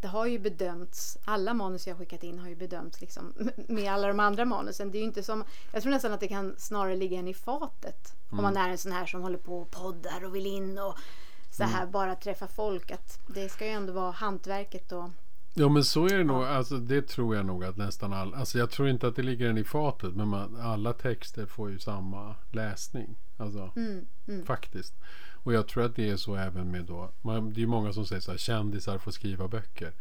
[0.00, 3.34] det har ju bedömts, alla manus jag har skickat in har ju bedömts liksom
[3.68, 4.90] med alla de andra manusen.
[4.90, 8.14] Det är inte som, jag tror nästan att det kan snarare ligga en i fatet
[8.30, 10.98] om man är en sån här som håller på och poddar och vill in och
[11.50, 12.90] så här bara träffa folk.
[12.90, 15.10] Att det ska ju ändå vara hantverket och
[15.54, 16.42] Ja men så är det nog.
[16.44, 18.36] Alltså, det tror jag nog att nästan alla.
[18.36, 20.14] Alltså, jag tror inte att det ligger en i fatet.
[20.14, 23.16] Men man, alla texter får ju samma läsning.
[23.36, 24.44] Alltså, Mm, mm.
[24.46, 24.94] Faktiskt.
[25.34, 27.10] Och jag tror att det är så även med då.
[27.22, 28.38] Man, det är många som säger så här.
[28.38, 29.92] Kändisar får skriva böcker.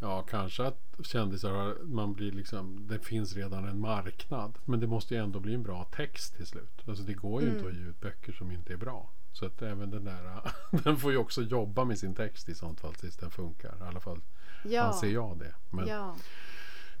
[0.00, 2.86] Ja, kanske att kändisar har, man blir liksom.
[2.88, 4.58] Det finns redan en marknad.
[4.64, 6.82] Men det måste ju ändå bli en bra text till slut.
[6.88, 7.58] Alltså det går ju Mm.
[7.58, 9.10] inte att ge ut böcker som inte är bra.
[9.32, 10.52] Så att även den där.
[10.84, 13.74] Den får ju också jobba med sin text i sånt fall tills den funkar.
[13.80, 14.20] I alla fall
[14.62, 15.54] Ja, anser jag det.
[15.70, 16.16] Men, ja.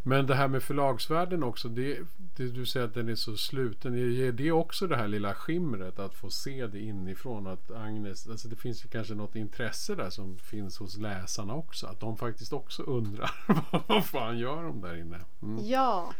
[0.02, 1.68] men det här med förlagsvärlden också.
[1.68, 4.14] Det, det du säger att den är så sluten.
[4.14, 7.46] Ger det också det här lilla skimret att få se det inifrån?
[7.46, 11.86] Att Agnes, alltså det finns ju kanske något intresse där som finns hos läsarna också.
[11.86, 13.30] Att de faktiskt också undrar
[13.88, 15.20] vad fan gör de där inne?
[15.42, 15.66] Mm.
[15.66, 16.14] Ja.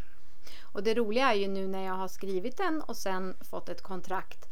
[0.61, 3.81] Och det roliga är ju nu när jag har skrivit den och sen fått ett
[3.81, 4.49] kontrakt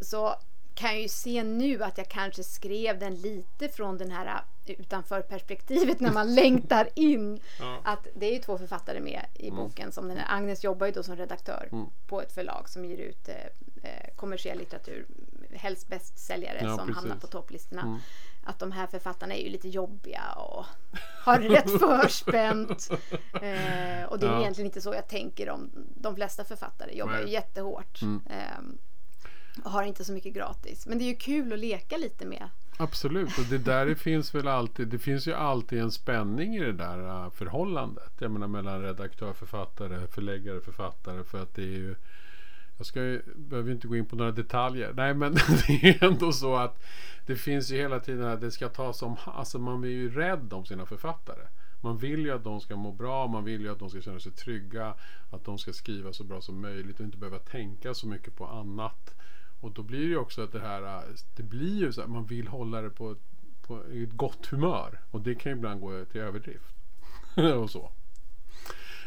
[0.00, 0.34] så
[0.78, 6.00] kan ju se nu att jag kanske skrev den lite från den här utanför perspektivet
[6.00, 7.40] när man längtar in.
[7.60, 7.80] Ja.
[7.84, 9.92] Att det är ju två författare med i boken.
[9.92, 10.36] Som den här.
[10.36, 11.86] Agnes jobbar ju då som redaktör Mm.
[12.06, 13.34] på ett förlag som ger ut eh,
[13.82, 15.06] eh, kommersiell litteratur.
[15.52, 16.96] Helst bästsäljare Ja, som precis.
[16.96, 17.82] hamnar på topplistorna.
[17.82, 17.98] Mm.
[18.44, 20.64] Att de här författarna är ju lite jobbiga och
[21.24, 21.70] har rätt
[22.02, 22.88] förspänt.
[23.42, 24.40] Eh, och det är Ja.
[24.40, 26.94] egentligen inte så jag tänker om de flesta författare.
[26.98, 27.32] Jobbar ju Nej.
[27.32, 28.02] jättehårt.
[28.02, 28.22] Mm.
[29.64, 30.86] Och har inte så mycket gratis.
[30.86, 32.48] Men det är ju kul att leka lite med.
[32.80, 34.88] Absolut, och det där finns väl alltid.
[34.88, 38.12] Det finns ju alltid en spänning i det där äh, förhållandet.
[38.18, 41.24] Jag menar mellan redaktör, författare, förläggare, författare.
[41.24, 41.94] För att det är ju.
[42.76, 44.92] Jag ska ju, behöver inte gå in på några detaljer.
[44.96, 45.34] Nej, men
[45.66, 46.82] det är ändå så att
[47.26, 49.16] det finns ju hela tiden att det ska tas om.
[49.24, 51.42] Alltså man är ju rädd om sina författare.
[51.80, 54.20] Man vill ju att de ska må bra, man vill ju att de ska känna
[54.20, 54.94] sig trygga,
[55.30, 58.46] att de ska skriva så bra som möjligt och inte behöva tänka så mycket på
[58.46, 59.14] annat.
[59.60, 61.04] Och då blir det ju också att det här,
[61.36, 63.16] det blir ju så att man vill hålla det på,
[63.62, 65.00] på ett gott humör.
[65.10, 66.74] Och det kan ju ibland gå till överdrift.
[67.62, 67.90] och så.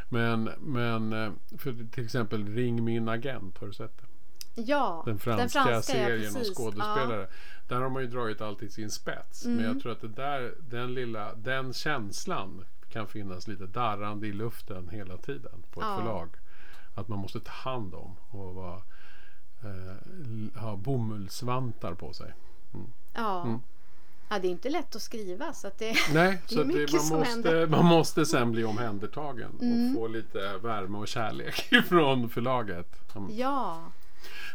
[0.10, 4.62] Men, men äh, för till exempel Ring min agent, har du sett det?
[4.62, 7.28] Ja, Den franska, ja, serien om skådespelare.
[7.68, 9.46] Där har man ju dragit allt i sin spets.
[9.46, 9.66] Men Mm.
[9.66, 14.90] jag tror att det där, den lilla, den känslan kan finnas lite darrande i luften
[14.90, 15.98] hela tiden på ett Ja.
[15.98, 16.30] förlag.
[16.96, 18.82] Att man måste ta hand om och vara,
[19.64, 22.34] eh, ha bomullsvantar på sig.
[23.14, 23.44] Ja.
[23.44, 23.60] Mm.
[24.30, 25.54] ja, det är inte lätt att skriva.
[25.54, 27.68] Så att det, Nej, Det så är att det, mycket man, som måste, händer.
[27.68, 29.90] man måste sen bli omhändertagen Mm.
[29.90, 31.56] och få lite värme och kärlek
[31.90, 33.16] från förlaget.
[33.16, 33.38] Mm.
[33.38, 33.82] ja.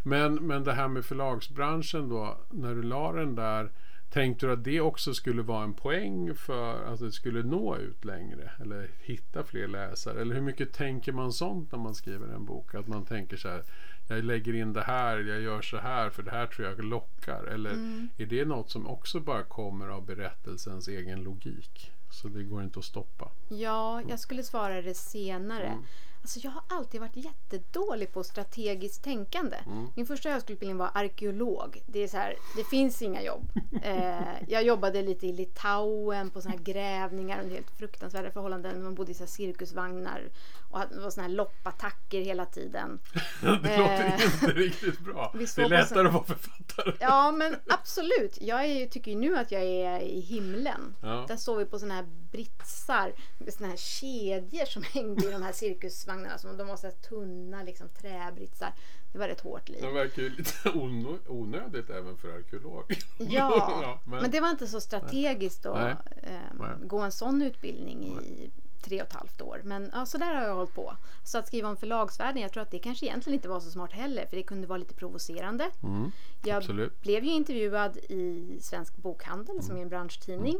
[0.02, 3.70] Men, men det här med förlagsbranschen då, när du la den där,
[4.10, 8.04] tänkte du att det också skulle vara en poäng för att det skulle nå ut
[8.04, 8.50] längre?
[8.60, 10.20] Eller hitta fler läsare?
[10.20, 12.74] Eller hur mycket tänker man sånt när man skriver en bok?
[12.74, 13.64] Att man tänker så här,
[14.08, 17.44] jag lägger in det här, jag gör så här för det här tror jag lockar.
[17.44, 18.08] Eller Mm.
[18.18, 21.92] är det något som också bara kommer av berättelsens egen logik?
[22.10, 23.30] Så det går inte att stoppa.
[23.48, 25.66] Ja, jag skulle svara det senare.
[25.66, 25.84] Mm.
[26.20, 29.56] Alltså, jag har alltid varit jättedålig på strategiskt tänkande.
[29.66, 29.86] Mm.
[29.96, 31.82] Min första högskoleutbildning var arkeolog.
[31.86, 33.52] Det, är så här, det finns inga jobb.
[33.82, 38.82] Eh, jag jobbade lite i Litauen på såna här grävningar under helt fruktansvärda förhållanden.
[38.84, 40.28] Man bodde i så cirkusvagnar
[40.70, 42.98] och det var såna här loppattacker hela tiden.
[43.40, 45.30] Det låter Eh, inte riktigt bra.
[45.38, 46.92] Det är såg lättare så- att vara författare.
[47.00, 48.38] Ja, men absolut.
[48.40, 50.94] Jag är, tycker ju nu att jag är i himlen.
[51.02, 51.24] Ja.
[51.28, 53.12] Där står vi på såna här britsar
[53.48, 56.38] såna här kedjor som hängde i de här cirkusvagnarna.
[56.38, 58.72] Som de var så här tunna liksom, träbritsar.
[59.12, 59.82] Det var ett hårt liv.
[59.82, 62.84] Det verkar ju lite onö- onödigt även för arkeolog.
[63.18, 65.94] Ja, men, men det var inte så strategiskt att Nej.
[66.22, 66.68] ehm, Nej.
[66.88, 68.50] gå en sån utbildning i
[68.86, 69.60] tre och ett halvt år.
[69.64, 70.96] Men ja, så där har jag hållit på.
[71.24, 73.92] Så att skriva om förlagsvärlden, jag tror att det kanske egentligen inte var så smart
[73.92, 74.26] heller.
[74.26, 75.70] För det kunde vara lite provocerande.
[75.82, 76.10] Mm,
[76.44, 77.00] Jag absolut.
[77.02, 80.56] blev ju intervjuad i Svensk Bokhandel som är en branschtidning.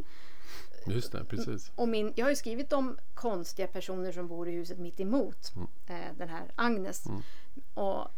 [0.86, 1.72] Just det, precis.
[1.74, 5.52] Och min, jag har ju skrivit om konstiga personer som bor i huset mitt emot.
[5.86, 7.04] Eh, den här Agnes.
[7.74, 8.08] Och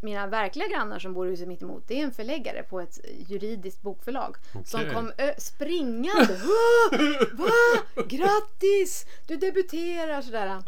[0.00, 3.00] mina verkliga grannar som bor i huset mitt emot det är en förläggare på ett
[3.28, 4.36] juridiskt bokförlag.
[4.64, 4.94] Som Okej.
[4.94, 6.34] kom springande.
[7.32, 8.02] Va?
[8.08, 9.06] Grattis!
[9.26, 10.22] Du debuterar!
[10.22, 10.62] Sådär.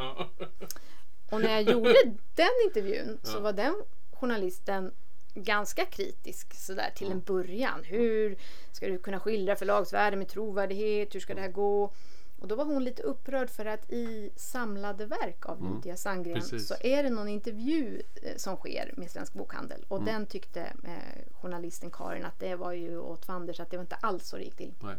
[1.31, 1.95] Och när jag gjorde
[2.35, 3.75] den intervjun så var den
[4.13, 4.93] journalisten
[5.35, 7.85] ganska kritisk sådär till en början.
[7.85, 8.37] Hur
[8.73, 11.15] ska du kunna skildra förlagsvärlden med trovärdighet?
[11.15, 11.93] Hur ska det här gå?
[12.39, 16.69] Och då var hon lite upprörd för att i samlade verk av Lydia Sandgren precis.
[16.69, 19.85] så är det någon intervju eh, som sker med Svensk Bokhandel.
[19.89, 23.85] Och den tyckte eh, journalisten Karin att det var ju åt fanders att det var
[23.85, 24.75] inte alls så det gick till.
[24.83, 24.97] Nej.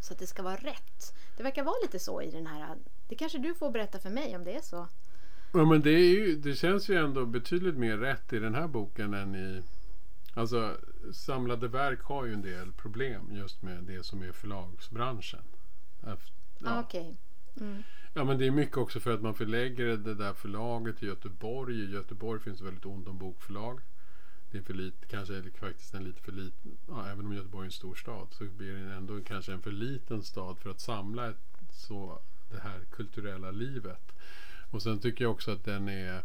[0.00, 1.14] Så att det ska vara rätt.
[1.36, 2.76] Det verkar vara lite så i den här.
[3.08, 4.88] Det kanske du får berätta för mig om det är så.
[5.52, 8.68] Ja, men det, är ju, det känns ju ändå betydligt mer rätt i den här
[8.68, 9.62] boken än i...
[10.34, 10.76] Alltså,
[11.12, 15.42] samlade verk har ju en del problem just med det som är förlagsbranschen.
[16.60, 17.16] Eft- Ah, Okej.
[17.60, 17.82] Mm.
[18.14, 21.74] Ja men det är mycket också för att man förlägger det där förlaget i Göteborg.
[21.84, 23.80] I Göteborg finns det väldigt ont om bokförlag.
[24.50, 27.34] Det är för lite, kanske är det faktiskt en lite för liten, ja, även om
[27.34, 30.70] Göteborg är en stor stad så blir det ändå kanske en för liten stad för
[30.70, 31.36] att samla ett,
[31.72, 32.18] så,
[32.50, 34.12] det här kulturella livet.
[34.70, 36.22] Och sen tycker jag också att den är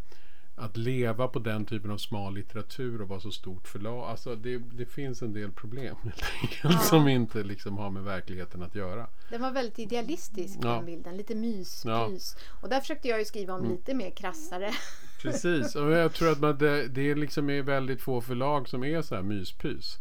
[0.61, 4.09] att leva på den typen av smal litteratur och vara så stort förlag.
[4.09, 6.79] Alltså det, det finns en del problem helt enkelt Ja.
[6.79, 9.07] som inte liksom har med verkligheten att göra.
[9.29, 10.69] Den var väldigt idealistisk Ja.
[10.75, 11.17] den bilden.
[11.17, 11.99] Lite mys, Ja.
[12.05, 12.11] Mm.
[12.17, 12.35] pys.
[12.61, 14.71] Och där försökte jag ju skriva om lite mer krassare.
[15.21, 18.83] Precis, och jag tror att man, det, det är liksom är väldigt få förlag som
[18.83, 19.97] är så här myspys.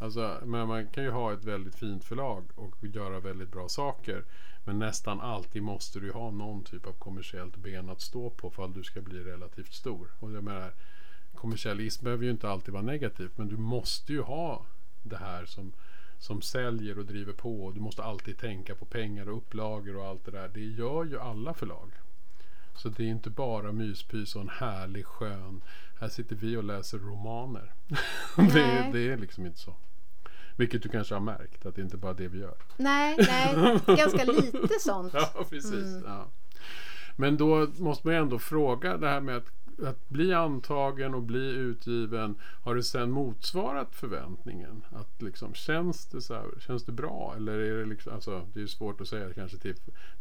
[0.00, 4.24] Alltså, men man kan ju ha ett väldigt fint förlag och göra väldigt bra saker.
[4.68, 8.64] Men nästan alltid måste du ha någon typ av kommersiellt ben att stå på för
[8.64, 10.10] att du ska bli relativt stor.
[10.18, 10.72] Och jag menar,
[11.34, 14.66] kommersialism behöver ju inte alltid vara negativt men du måste ju ha
[15.02, 15.72] det här som,
[16.18, 17.64] som säljer och driver på.
[17.64, 20.48] Och du måste alltid tänka på pengar och upplagor och allt det där.
[20.48, 21.90] Det gör ju alla förlag.
[22.76, 25.62] Så det är inte bara myspys och en härlig skön.
[26.00, 27.72] Här sitter vi och läser romaner.
[28.36, 29.74] det, är, det är liksom inte så.
[30.58, 32.54] Vilket du kanske har märkt att det inte bara är det vi gör.
[32.76, 33.78] nej, nej.
[33.96, 35.12] Ganska lite sånt.
[35.14, 35.72] Ja, precis.
[35.72, 36.02] Mm.
[36.06, 36.26] Ja.
[37.16, 39.46] Men då måste man ju ändå fråga det här med att,
[39.86, 42.34] att bli antagen och bli utgiven.
[42.64, 44.84] Har det sen motsvarat förväntningen?
[44.90, 47.34] Att liksom, känns, det så här, känns det bra?
[47.36, 49.74] Eller är det liksom, alltså, det är ju svårt att säga kanske till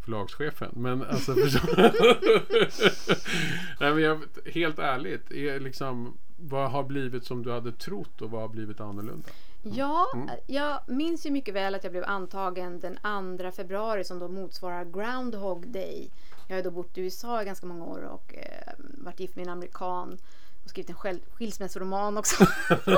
[0.03, 0.71] förlagschefen.
[0.75, 1.31] Men alltså,
[3.79, 8.31] Nej, men jag, helt ärligt, är liksom, vad har blivit som du hade trott och
[8.31, 9.29] vad har blivit annorlunda?
[9.63, 10.29] Ja, Mm.
[10.47, 12.97] jag minns ju mycket väl att jag blev antagen den
[13.37, 16.09] 2 februari som då motsvarar Groundhog Day.
[16.47, 19.43] Jag har då bott i USA i ganska många år och eh, varit gift med
[19.47, 20.17] en amerikan
[20.63, 22.45] och skrivit en skilsmässoroman också.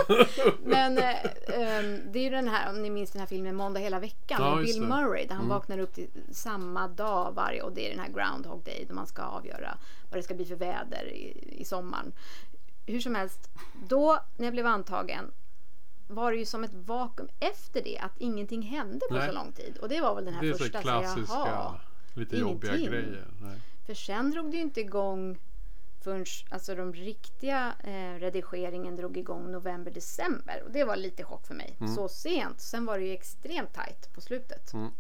[0.63, 1.15] Men eh,
[1.47, 4.37] ehm, det är ju den här, om ni minns den här filmen Måndag hela veckan
[4.41, 4.81] Ja, med Bill.
[4.81, 5.49] Murray där han Mm.
[5.49, 9.07] vaknar upp till samma dag varje och det är den här Groundhog Day då man
[9.07, 9.77] ska avgöra
[10.09, 12.11] vad det ska bli för väder i, i sommaren.
[12.91, 13.49] Hur som helst,
[13.87, 15.31] då när jag blev antagen
[16.07, 19.27] var det ju som ett vakuum efter det att ingenting hände på Nej.
[19.27, 19.77] så lång tid.
[19.77, 20.81] Och det var väl den här Det är så första.
[20.81, 21.79] klassiska, jaha.
[22.13, 22.91] lite jobbiga ingenting.
[23.01, 23.27] grejer.
[23.41, 23.59] Nej.
[23.85, 25.37] För sen drog det ju inte igång
[26.01, 30.61] förrän alltså de riktiga eh, redigeringen drog igång november, december.
[30.65, 31.77] Och det var lite chock för mig.
[31.95, 32.61] Så sent.
[32.61, 34.73] Sen var det ju extremt tajt på slutet.
[34.73, 34.91] Mm.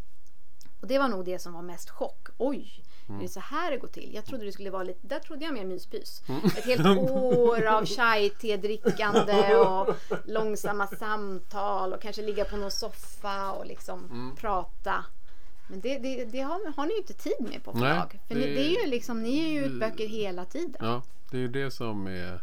[0.81, 2.27] Och det var nog det som var mest chock.
[2.37, 2.83] Oj,
[3.17, 4.11] är det så här det går till?
[4.13, 6.23] Jag trodde det skulle vara lite, där trodde jag mer myspys.
[6.57, 9.95] Ett helt år av chai-te-drickande och
[10.25, 15.05] långsamma samtal och kanske ligga på någon soffa och liksom prata.
[15.67, 18.19] Men det, det, det har, har ni ju inte tid med på förlag.
[18.27, 20.75] För det- ni, det är ju liksom, ni ger ju ut böcker hela tiden.
[20.79, 22.41] Ja, det är ju det som är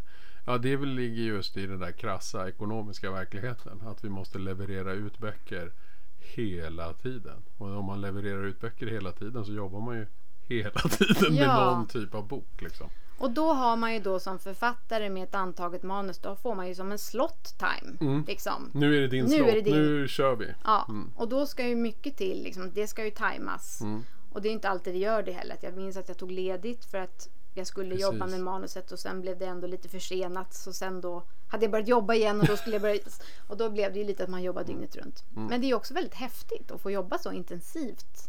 [0.49, 3.81] Ja, det väl ligger just i den där krassa ekonomiska verkligheten.
[3.87, 5.71] Att vi måste leverera ut böcker
[6.19, 7.43] hela tiden.
[7.57, 10.05] Och om man levererar ut böcker hela tiden så jobbar man ju
[10.47, 11.65] hela tiden med Ja.
[11.71, 12.61] någon typ av bok.
[12.61, 12.89] Liksom.
[13.19, 16.67] Och då har man ju då som författare med ett antaget manus, då får man
[16.67, 17.97] ju som en slot time.
[18.01, 18.23] Mm.
[18.27, 18.71] Liksom.
[18.73, 19.75] Nu är det din Nu är slott, det din.
[19.75, 20.47] nu kör vi.
[20.63, 22.43] Ja, och då ska ju mycket till.
[22.43, 23.81] Liksom, det ska ju tajmas.
[23.81, 24.03] Mm.
[24.33, 25.57] Och det är inte alltid det gör det heller.
[25.61, 28.01] Jag minns att jag tog ledigt för att jag skulle Precis.
[28.03, 30.53] jobba med manuset och sen blev det ändå lite försenat.
[30.53, 32.99] Så sen då hade jag börjat jobba igen och då skulle jag börja...
[33.47, 35.23] Och då blev det ju lite att man jobbar dygnet runt.
[35.49, 38.27] Men det är också väldigt häftigt att få jobba så intensivt.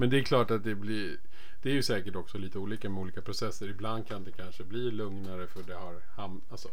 [0.00, 1.16] Men det är klart att det blir
[1.62, 3.68] Det är ju säkert också lite olika med olika processer.
[3.68, 6.68] Ibland kan det kanske bli lugnare för det har ham- alltså,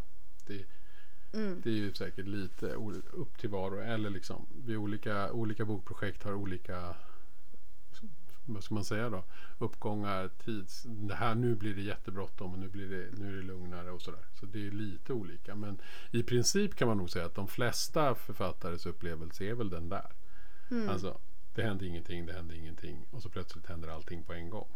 [0.47, 0.65] det,
[1.33, 1.61] Mm.
[1.63, 2.65] det är ju säkert lite
[3.11, 4.45] upp till var och eller liksom.
[4.65, 6.95] Vi olika, olika bokprojekt har olika
[8.45, 9.23] vad ska man säga då?
[9.57, 10.83] Uppgångar, tids...
[10.83, 14.01] Det här, nu blir det jättebråttom och nu, blir det, nu är det lugnare och
[14.01, 14.25] sådär.
[14.39, 15.55] Så det är lite olika.
[15.55, 19.89] Men i princip kan man nog säga att de flesta författares upplevelse är väl den
[19.89, 20.11] där.
[20.71, 20.89] Mm.
[20.89, 21.17] Alltså,
[21.57, 24.67] det hände ingenting, det hände ingenting och så plötsligt händer allting på en gång.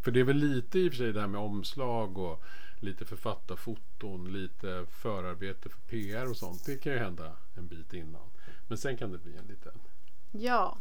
[0.00, 2.42] För det är väl lite i och för sig det här med omslag och
[2.80, 6.64] lite författarfoton, lite förarbete för PR och sånt.
[6.66, 8.22] Det kan ju hända en bit innan.
[8.68, 9.72] Men sen kan det bli en liten
[10.32, 10.78] Ja.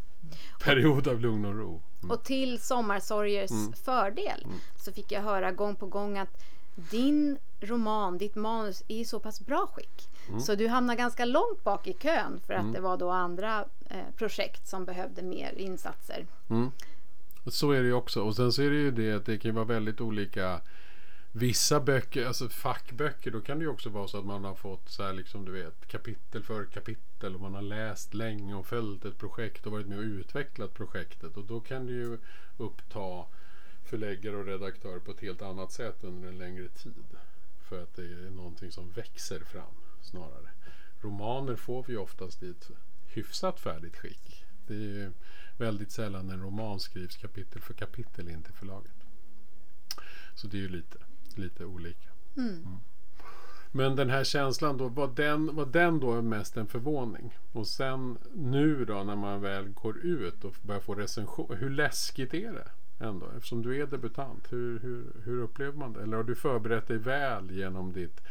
[0.64, 1.82] period av lugn och ro.
[2.02, 2.12] Mm.
[2.12, 3.52] Och till Sommarsorgers
[3.84, 6.44] fördel så fick jag höra gång på gång att
[6.76, 10.10] din roman, ditt manus är i så pass bra skick.
[10.40, 13.98] Så du hamnar ganska långt bak i kön för att det var då andra eh,
[14.18, 16.28] projekt som behövde mer insatser.
[17.48, 18.22] Så är det ju också.
[18.22, 20.62] Och sen så är det ju det att det kan vara väldigt olika.
[21.32, 24.90] Vissa böcker, alltså fackböcker, då kan det ju också vara så att man har fått
[24.90, 29.06] så här liksom du vet kapitel för kapitel och man har läst länge och följt
[29.06, 32.18] ett projekt och varit med och utvecklat projektet och då kan det ju
[32.58, 33.26] uppta
[33.90, 37.06] förläggare och redaktörer på ett helt annat sätt under en längre tid.
[37.70, 40.50] För att det är någonting som växer fram snarare.
[41.02, 42.70] Romaner får vi oftast i ett
[43.08, 44.46] hyfsat färdigt skick.
[44.68, 45.12] Det är ju
[45.58, 48.94] väldigt sällan en roman skrivs kapitel för kapitel in till förlaget.
[50.36, 50.98] Så det är ju lite,
[51.36, 52.10] lite olika.
[52.38, 52.80] Mm.
[53.72, 57.38] Men den här känslan då, var den, var den då mest en förvåning?
[57.52, 62.34] Och sen nu då när man väl går ut och börjar få recension, hur läskigt
[62.34, 62.68] är det?
[63.06, 66.02] Ändå, eftersom du är debutant, hur, hur, hur upplever man det?
[66.02, 68.22] Eller har du förberett dig väl genom ditt,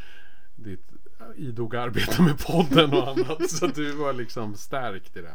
[0.57, 0.93] ditt
[1.37, 3.51] idoga arbete med podden och annat?
[3.51, 5.35] så du var liksom stärkt i det?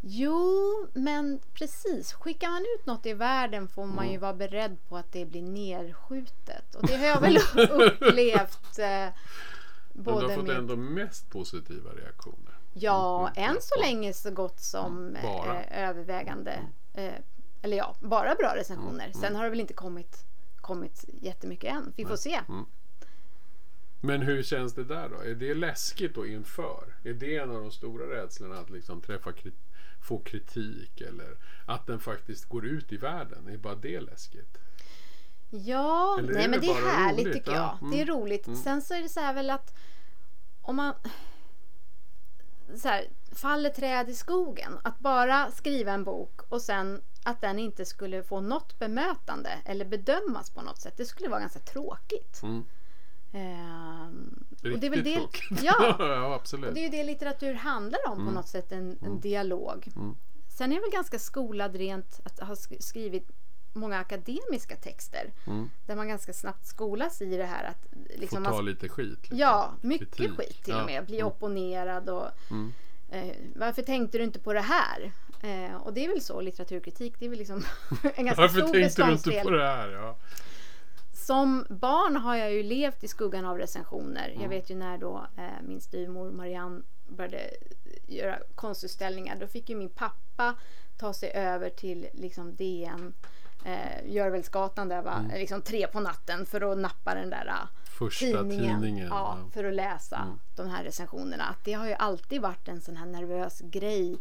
[0.00, 2.12] Jo, men precis.
[2.12, 5.42] Skickar man ut något i världen får man ju vara beredd på att det blir
[5.42, 6.74] nerskjutet.
[6.74, 7.36] Och det har jag väl
[7.70, 8.78] upplevt.
[8.78, 9.12] Eh, Men
[9.92, 10.56] du har både fått med...
[10.56, 12.52] ändå mest positiva reaktioner.
[12.74, 13.86] Ja, Mm, än så ja.
[13.86, 15.62] länge så gott som Bara.
[15.64, 16.58] eh, övervägande.
[16.94, 17.12] Eh,
[17.62, 19.12] eller ja, bara bra recensioner.
[19.20, 20.24] Sen har det väl inte kommit,
[20.60, 21.92] kommit jättemycket än.
[21.96, 22.40] Vi får se.
[24.00, 25.16] Men hur känns det där då?
[25.20, 26.94] Är det läskigt då inför?
[27.04, 29.32] Är det en av de stora rädslorna att liksom träffa
[30.08, 33.48] få kritik eller att den faktiskt går ut i världen?
[33.48, 34.58] Är bara det läskigt?
[35.50, 37.34] Ja, Eller nej det men det är härligt roligt?
[37.36, 37.90] tycker Ja, jag.
[37.90, 38.46] Det är mm, roligt.
[38.46, 38.58] mm.
[38.58, 39.74] Sen så är det så här väl att
[40.62, 40.94] om man
[42.76, 44.72] så här, faller träd i skogen.
[44.84, 49.84] Att bara skriva en bok och sen att den inte skulle få något bemötande eller
[49.84, 50.94] bedömas på något sätt.
[50.96, 52.42] Det skulle vara ganska tråkigt.
[52.42, 52.64] Mm.
[53.32, 55.62] Ehm, och Riktigt det är väl det, tråkigt.
[55.62, 56.74] Ja, ja, absolut.
[56.74, 59.88] det är ju det litteratur handlar om på något sätt, en, en dialog.
[59.96, 60.14] Mm.
[60.48, 63.30] Sen är jag väl ganska skolad rent att ha sk- skrivit
[63.72, 65.32] många akademiska texter.
[65.46, 65.70] Mm.
[65.86, 67.86] Där man ganska snabbt skolas i det här att
[68.20, 69.18] liksom Få ta man, lite skit.
[69.20, 69.38] Liksom.
[69.38, 70.36] Ja, mycket Kritik.
[70.38, 70.80] skit till Ja.
[70.80, 71.06] och med.
[71.06, 71.26] Bli Mm.
[71.26, 72.72] opponerad och Mm.
[73.10, 75.12] eh, varför tänkte du inte på det här?
[75.42, 77.56] Eh, och det är väl så litteraturkritik, det är väl liksom
[78.16, 79.88] en ganska Varför stor tänkte du inte på det här?
[79.88, 80.16] Ja.
[81.16, 84.28] Som barn har jag ju levt i skuggan av recensioner.
[84.28, 84.42] Mm.
[84.42, 87.50] Jag vet ju när då eh, min styvmor Marianne började
[88.06, 89.36] göra konstutställningar.
[89.40, 90.54] Då fick ju min pappa
[90.96, 93.12] ta sig över till liksom DN,
[93.64, 98.26] eh, Görvelsgatan där var liksom tre på natten för att nappa den där eh, Första
[98.26, 98.80] tidningen.
[98.80, 99.06] tidningen.
[99.08, 99.50] ja, ja.
[99.52, 100.38] för att läsa Mm.
[100.56, 101.44] de här recensionerna.
[101.44, 104.18] Att det har ju alltid varit en sån här nervös grej.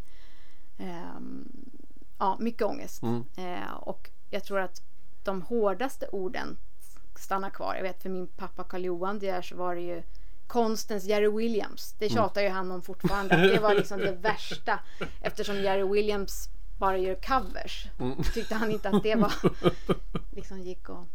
[0.77, 1.47] Ehm,
[2.19, 3.01] ja, mycket ångest.
[3.03, 3.23] Mm.
[3.37, 4.81] Eh, och jag tror att
[5.23, 6.57] de hårdaste orden
[7.19, 7.75] stannar kvar.
[7.75, 10.03] Jag vet för min pappa Karl Johan där så var det ju
[10.47, 11.95] konstens Jerry Williams.
[11.99, 13.35] Det tjatar ju han om fortfarande.
[13.37, 14.79] Det var liksom det värsta.
[15.21, 17.87] Eftersom Jerry Williams bara gör covers.
[17.99, 18.23] Mm.
[18.33, 19.33] Tyckte han inte att det var
[20.31, 21.07] liksom gick och...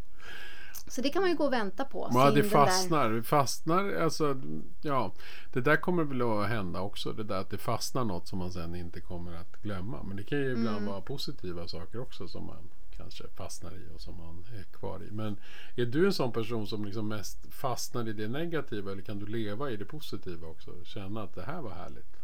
[0.86, 2.10] Så det kan man ju gå och vänta på.
[2.12, 2.48] Ja, det där.
[2.48, 3.10] fastnar.
[3.10, 4.36] Det fastnar, alltså,
[4.82, 5.12] ja.
[5.52, 7.12] Det där kommer väl att hända också.
[7.12, 10.02] Det där att det fastnar något som man sen inte kommer att glömma.
[10.02, 10.86] Men det kan ju ibland Mm.
[10.86, 12.70] vara positiva saker också som man
[13.02, 15.10] kanske fastnar i och som man är kvar i.
[15.10, 15.36] Men
[15.76, 19.26] är du en sån person som liksom mest fastnar i det negativa eller kan du
[19.26, 20.84] leva i det positiva också?
[20.84, 22.16] Känna att det här var härligt?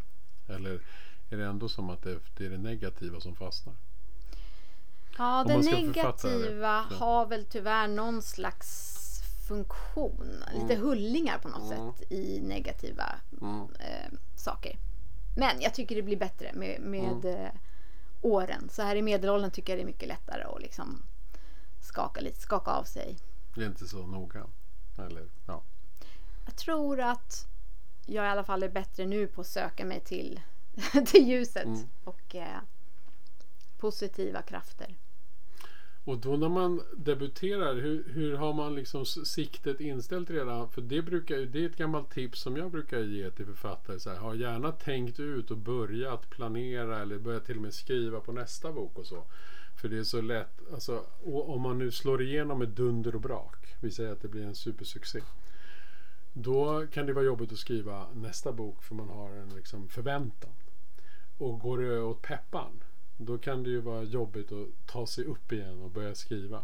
[0.49, 0.81] Eller
[1.31, 3.75] är det ändå som att det, det är det negativa som fastnar?
[5.19, 6.95] Ja, det det, negativa så.
[6.95, 8.93] har väl tyvärr någon slags
[9.49, 10.45] funktion.
[10.55, 11.93] Lite hullingar på något Mm.
[11.93, 13.05] sätt i negativa
[13.43, 13.61] Mm.
[13.61, 14.77] eh, saker.
[15.37, 17.45] Men jag tycker det blir bättre med, med Mm.
[17.45, 17.51] eh,
[18.27, 18.69] åren.
[18.73, 21.03] Så här i medelåldern tycker jag det är mycket lättare att liksom
[21.81, 23.19] skaka lite, skaka av sig.
[23.55, 24.47] Det är inte så noga.
[24.99, 25.63] Eller, ja.
[26.45, 27.47] Jag tror att
[28.07, 30.41] jag i alla fall är bättre nu på att söka mig till,
[31.07, 31.89] till ljuset Mm.
[32.05, 32.59] och eh,
[33.79, 34.95] positiva krafter.
[36.07, 40.71] Och då när man debuterar, hur, hur har man liksom siktet inställt redan?
[40.71, 44.01] För det, brukar, det är ett gammalt tips som jag brukar ge till författare.
[44.01, 48.21] Så här, ha gärna tänkt ut och börjat planera eller börja till och med skriva
[48.21, 49.25] på nästa bok och så.
[49.81, 53.21] För det är så lätt, alltså, och om man nu slår igenom med dunder och
[53.21, 55.21] brak, vi säger att det blir en supersuccé.
[56.33, 60.53] Då kan det vara jobbigt att skriva nästa bok för man har en liksom förväntan.
[61.39, 62.83] Och går det åt peppan
[63.17, 66.63] då kan det ju vara jobbigt att ta sig upp igen och börja skriva.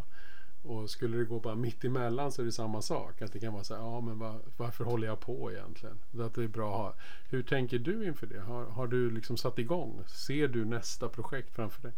[0.63, 3.21] Och skulle det gå bara mitt emellan så är det samma sak.
[3.21, 5.99] Att det kan vara så här, ja men var, varför håller jag på egentligen?
[6.21, 6.93] Att det är bra att ha.
[7.29, 8.39] Hur tänker du inför det?
[8.39, 10.03] Har, har du liksom satt igång?
[10.07, 11.91] Ser du nästa projekt framför dig?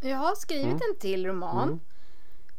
[0.00, 0.76] Jag har skrivit Mm.
[0.90, 1.68] en till roman.
[1.68, 1.80] Mm.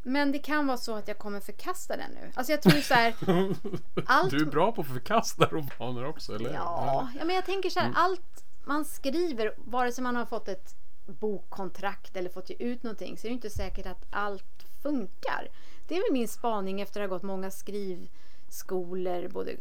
[0.06, 2.32] Men det kan vara så att jag kommer förkasta den nu.
[2.36, 3.14] Alltså jag tror så här.
[4.06, 6.54] allt, Du är bra på att förkasta romaner också, eller?
[6.54, 7.86] ja, ja, men jag tänker så här.
[7.88, 7.98] Mm.
[7.98, 10.76] Allt man skriver, vare sig man har fått ett
[11.06, 15.48] bokkontrakt eller fått ge ut någonting, så är det inte säkert att allt funkar.
[15.88, 19.56] Det är väl min spaning efter att ha gått många skrivskolor, både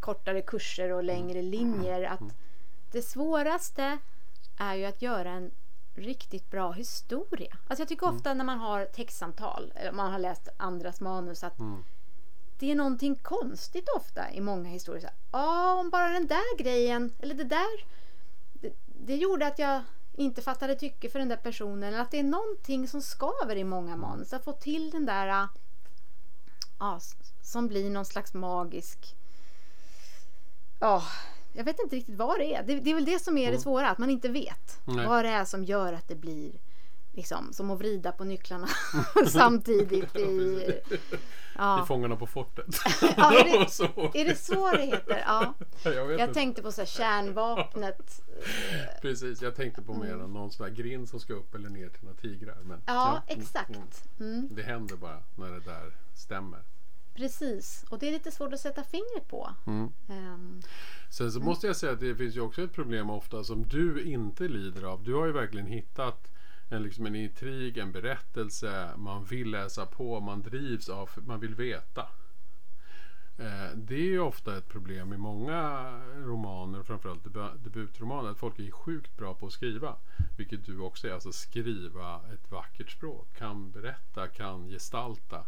[0.00, 2.02] kortare kurser och längre linjer.
[2.02, 2.34] Att
[2.92, 3.98] det svåraste
[4.58, 5.50] är ju att göra en
[5.94, 7.56] riktigt bra historia.
[7.66, 11.58] Alltså jag tycker ofta när man har textsamtal, eller man har läst andras manus, att
[11.58, 11.84] Mm.
[12.58, 15.10] det är någonting konstigt ofta i många historier.
[15.32, 17.84] Ja, om bara den där grejen, eller det där,
[18.52, 18.72] det,
[19.06, 19.82] det gjorde att jag
[20.16, 21.82] inte fattade tycke för den där personen.
[21.82, 24.32] Eller att det är någonting som skaver i många manus.
[24.32, 25.48] Att få till den där, äh,
[26.78, 27.00] ja,
[27.42, 29.16] som blir någon slags magisk,
[30.80, 31.02] ja,
[31.52, 32.62] jag vet inte riktigt vad det är.
[32.62, 35.06] Det, det är väl det som är det svåra, att man inte vet Nej.
[35.06, 36.52] vad det är som gör att det blir
[37.16, 38.68] liksom som att vrida på nycklarna
[39.28, 40.72] samtidigt i...
[41.58, 41.82] Ja.
[41.82, 42.66] I Fångarna på fortet.
[43.16, 43.84] Ja, är det- så.
[44.14, 45.22] Är det så det heter?
[45.26, 45.54] Ja.
[45.84, 48.22] Jag Jag tänkte på så här kärnvapnet.
[49.02, 51.88] Precis, jag tänkte på mer än någon sån där grind som ska upp eller ner
[51.88, 52.58] till några tigrar.
[52.64, 53.70] Men, Ja, mm, exakt.
[53.70, 54.32] mm.
[54.38, 56.60] Mm, Det händer bara när det där stämmer.
[57.14, 57.84] precis.
[57.90, 59.50] Och det är lite svårt att sätta fingret på.
[59.66, 59.88] Mm.
[60.08, 60.62] Ehm,
[61.10, 64.02] Sen så måste jag säga att det finns ju också ett problem ofta som du
[64.02, 65.02] inte lider av.
[65.02, 66.30] Du har ju verkligen hittat
[66.68, 68.90] en, liksom en intrig, en berättelse.
[68.96, 72.08] Man vill läsa på, man drivs av, man vill veta.
[73.38, 77.24] Eh, det är ju ofta ett problem i många romaner, framförallt
[77.64, 79.96] debutromaner, att folk är sjukt bra på att skriva.
[80.36, 85.44] Vilket du också är, alltså skriva ett vackert språk, kan berätta, kan gestalta.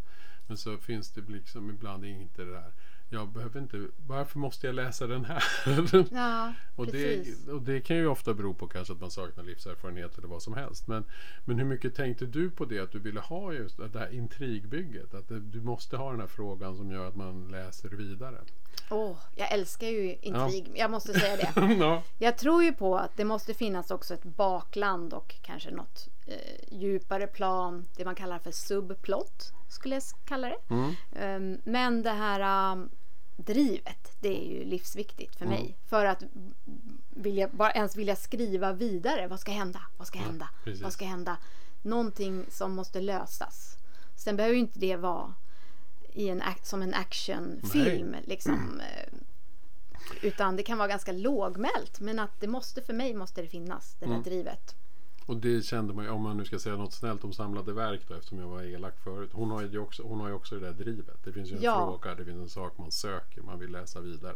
[0.46, 2.72] Men så finns det liksom ibland inte det där,
[3.10, 5.44] jag behöver inte, varför måste jag läsa den här?
[6.12, 7.44] ja, Och precis.
[7.44, 10.42] det, och det kan ju ofta bero på kanske att man saknar livserfarenhet eller vad
[10.42, 10.86] som helst.
[10.86, 11.04] Men,
[11.44, 15.14] men hur mycket tänkte du på det att du ville ha just det här intrigbygget?
[15.14, 18.38] Att det, du måste ha den här frågan som gör att man läser vidare.
[18.90, 20.72] Åh, jag älskar ju intrig.
[20.74, 21.74] Jag måste säga det.
[21.80, 22.02] ja.
[22.18, 26.78] Jag tror ju på att det måste finnas också ett bakland och kanske något eh,
[26.78, 27.86] djupare plan.
[27.96, 30.74] Det man kallar för subplot skulle jag kalla det.
[30.74, 30.94] Mm.
[31.16, 32.90] Ehm, men det här um,
[33.36, 35.76] drivet, det är ju livsviktigt för mig.
[35.86, 36.22] För att
[37.10, 39.26] vilja, bara ens vilja skriva vidare.
[39.28, 39.80] Vad ska hända?
[39.96, 40.48] Vad ska hända?
[40.64, 40.82] precis.
[40.82, 41.36] Vad ska hända?
[41.82, 43.76] Någonting som måste lösas.
[44.16, 45.34] Sen behöver ju inte det vara
[46.12, 48.16] i en, som en actionfilm.
[48.24, 49.14] Liksom, eh,
[50.22, 52.00] utan det kan vara ganska lågmält.
[52.00, 54.22] Men att det måste, för mig måste det finnas, det där Mm.
[54.22, 54.74] drivet.
[55.28, 58.00] Och det kände man ju, om man nu ska säga något snällt om samlade verk
[58.08, 59.30] då, eftersom jag var elak förut.
[59.32, 61.16] Hon har ju också, hon har ju också det där drivet.
[61.24, 61.86] Det finns ju en Ja.
[62.00, 64.34] fråga, det finns en sak man söker, man vill läsa vidare.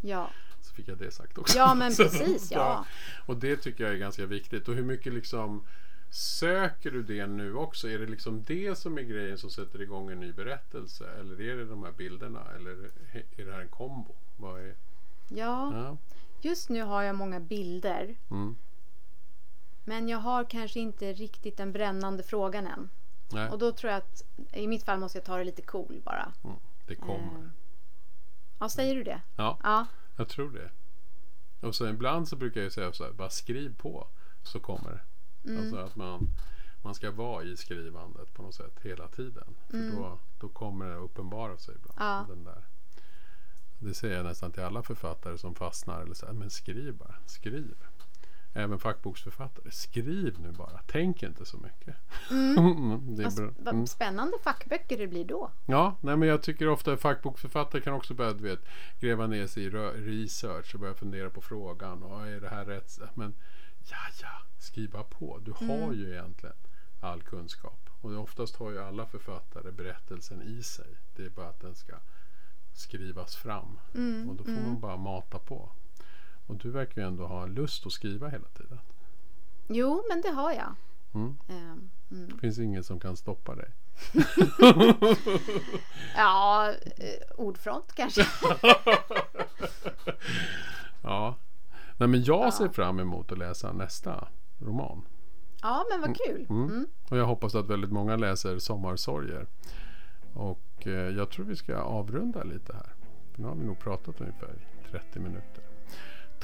[0.00, 0.30] Ja,
[0.60, 1.58] Så fick jag det sagt också.
[1.58, 2.50] ja men precis.
[2.52, 2.84] Ja.
[3.26, 4.68] Och det tycker jag är ganska viktigt.
[4.68, 5.62] Och hur mycket liksom
[6.10, 7.88] söker du det nu också?
[7.88, 11.04] Är det liksom det som är grejen som sätter igång en ny berättelse?
[11.20, 12.40] Eller är det de här bilderna?
[12.56, 12.90] Eller
[13.36, 14.14] är det här en kombo?
[14.36, 14.74] Vad är...
[15.28, 15.96] ja, Ja.
[16.40, 18.14] just nu har jag många bilder.
[18.30, 18.56] Mm.
[19.84, 22.88] Men jag har kanske inte riktigt den brännande frågan än.
[23.32, 26.00] Nej, Och då tror jag att i mitt fall måste jag ta det lite cool
[26.04, 26.32] bara.
[26.44, 26.56] mm.
[26.86, 27.38] det kommer.
[27.38, 27.48] Eh,
[28.58, 29.20] Ja, säger du det?
[29.36, 29.86] Ja, Ja.
[30.16, 30.70] jag tror det.
[31.66, 34.06] Och så ibland så brukar jag säga så här, bara skriv på
[34.42, 35.00] så kommer det.
[35.50, 35.62] Mm.
[35.62, 36.28] Alltså att man,
[36.82, 39.54] man ska vara i skrivandet på något sätt hela tiden.
[39.70, 42.00] För då, då kommer det uppenbara sig ibland.
[42.00, 42.08] Mm.
[42.12, 42.24] Ja.
[42.28, 42.64] Den där.
[43.78, 46.02] Det säger jag nästan till alla författare som fastnar.
[46.02, 47.74] Eller så här, men skriv bara, skriv.
[48.54, 50.80] Även fackboksförfattare, skriv nu bara.
[50.86, 51.96] Tänk inte så mycket.
[53.16, 53.86] det är Vad, Mm.
[53.86, 55.50] spännande fackböcker det blir då.
[55.66, 58.60] Ja, nej, men jag tycker ofta fackboksförfattare kan också börja du vet,
[59.00, 62.02] gräva ner sig i research och börja fundera på frågan.
[62.02, 62.98] Och är det här rätt?
[63.14, 63.34] Men
[63.90, 65.38] ja, ja, skriv bara på.
[65.38, 66.56] Du har ju egentligen
[67.00, 67.90] all kunskap.
[68.00, 70.96] Och oftast har ju alla författare berättelsen i sig.
[71.16, 71.92] Det är bara att den ska
[72.72, 73.78] skrivas fram.
[74.28, 75.70] och då får man bara mata på.
[76.46, 78.78] Och du verkar ju ändå ha lust att skriva hela tiden.
[79.68, 80.74] Jo, men det har jag.
[81.14, 81.36] Mm.
[81.48, 82.28] Ehm, mm.
[82.28, 83.70] Det finns ingen som kan stoppa dig.
[86.16, 88.26] Ja, eh, ordfront kanske.
[91.02, 91.34] Ja.
[91.96, 92.50] Nej, men jag Ja.
[92.52, 94.28] ser fram emot att läsa nästa
[94.58, 95.02] roman.
[95.62, 96.46] Ja, men vad kul.
[96.50, 96.86] Mm.
[97.10, 99.46] Och jag hoppas att väldigt många läser Sommarsorger.
[100.34, 102.92] Och eh, jag tror vi ska avrunda lite här.
[103.36, 104.54] Nu har vi nog pratat ungefär
[104.86, 105.64] i 30 minuter.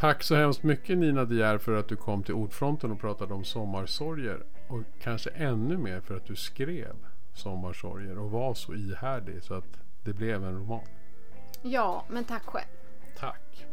[0.01, 3.45] Tack så hemskt mycket Nina Dier för att du kom till Ordfronten och pratade om
[3.45, 4.43] sommarsorger.
[4.69, 6.97] Och kanske ännu mer för att du skrev
[7.35, 10.85] sommarsorger och var så ihärdig så att det blev en roman.
[11.63, 12.67] Ja, men tack själv.
[13.17, 13.67] Tack.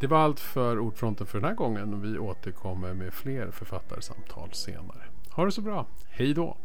[0.00, 4.52] Det var allt för Ordfronten för den här gången och vi återkommer med fler författarsamtal
[4.52, 5.02] senare.
[5.30, 5.86] Ha det så bra.
[6.08, 6.56] Hej då!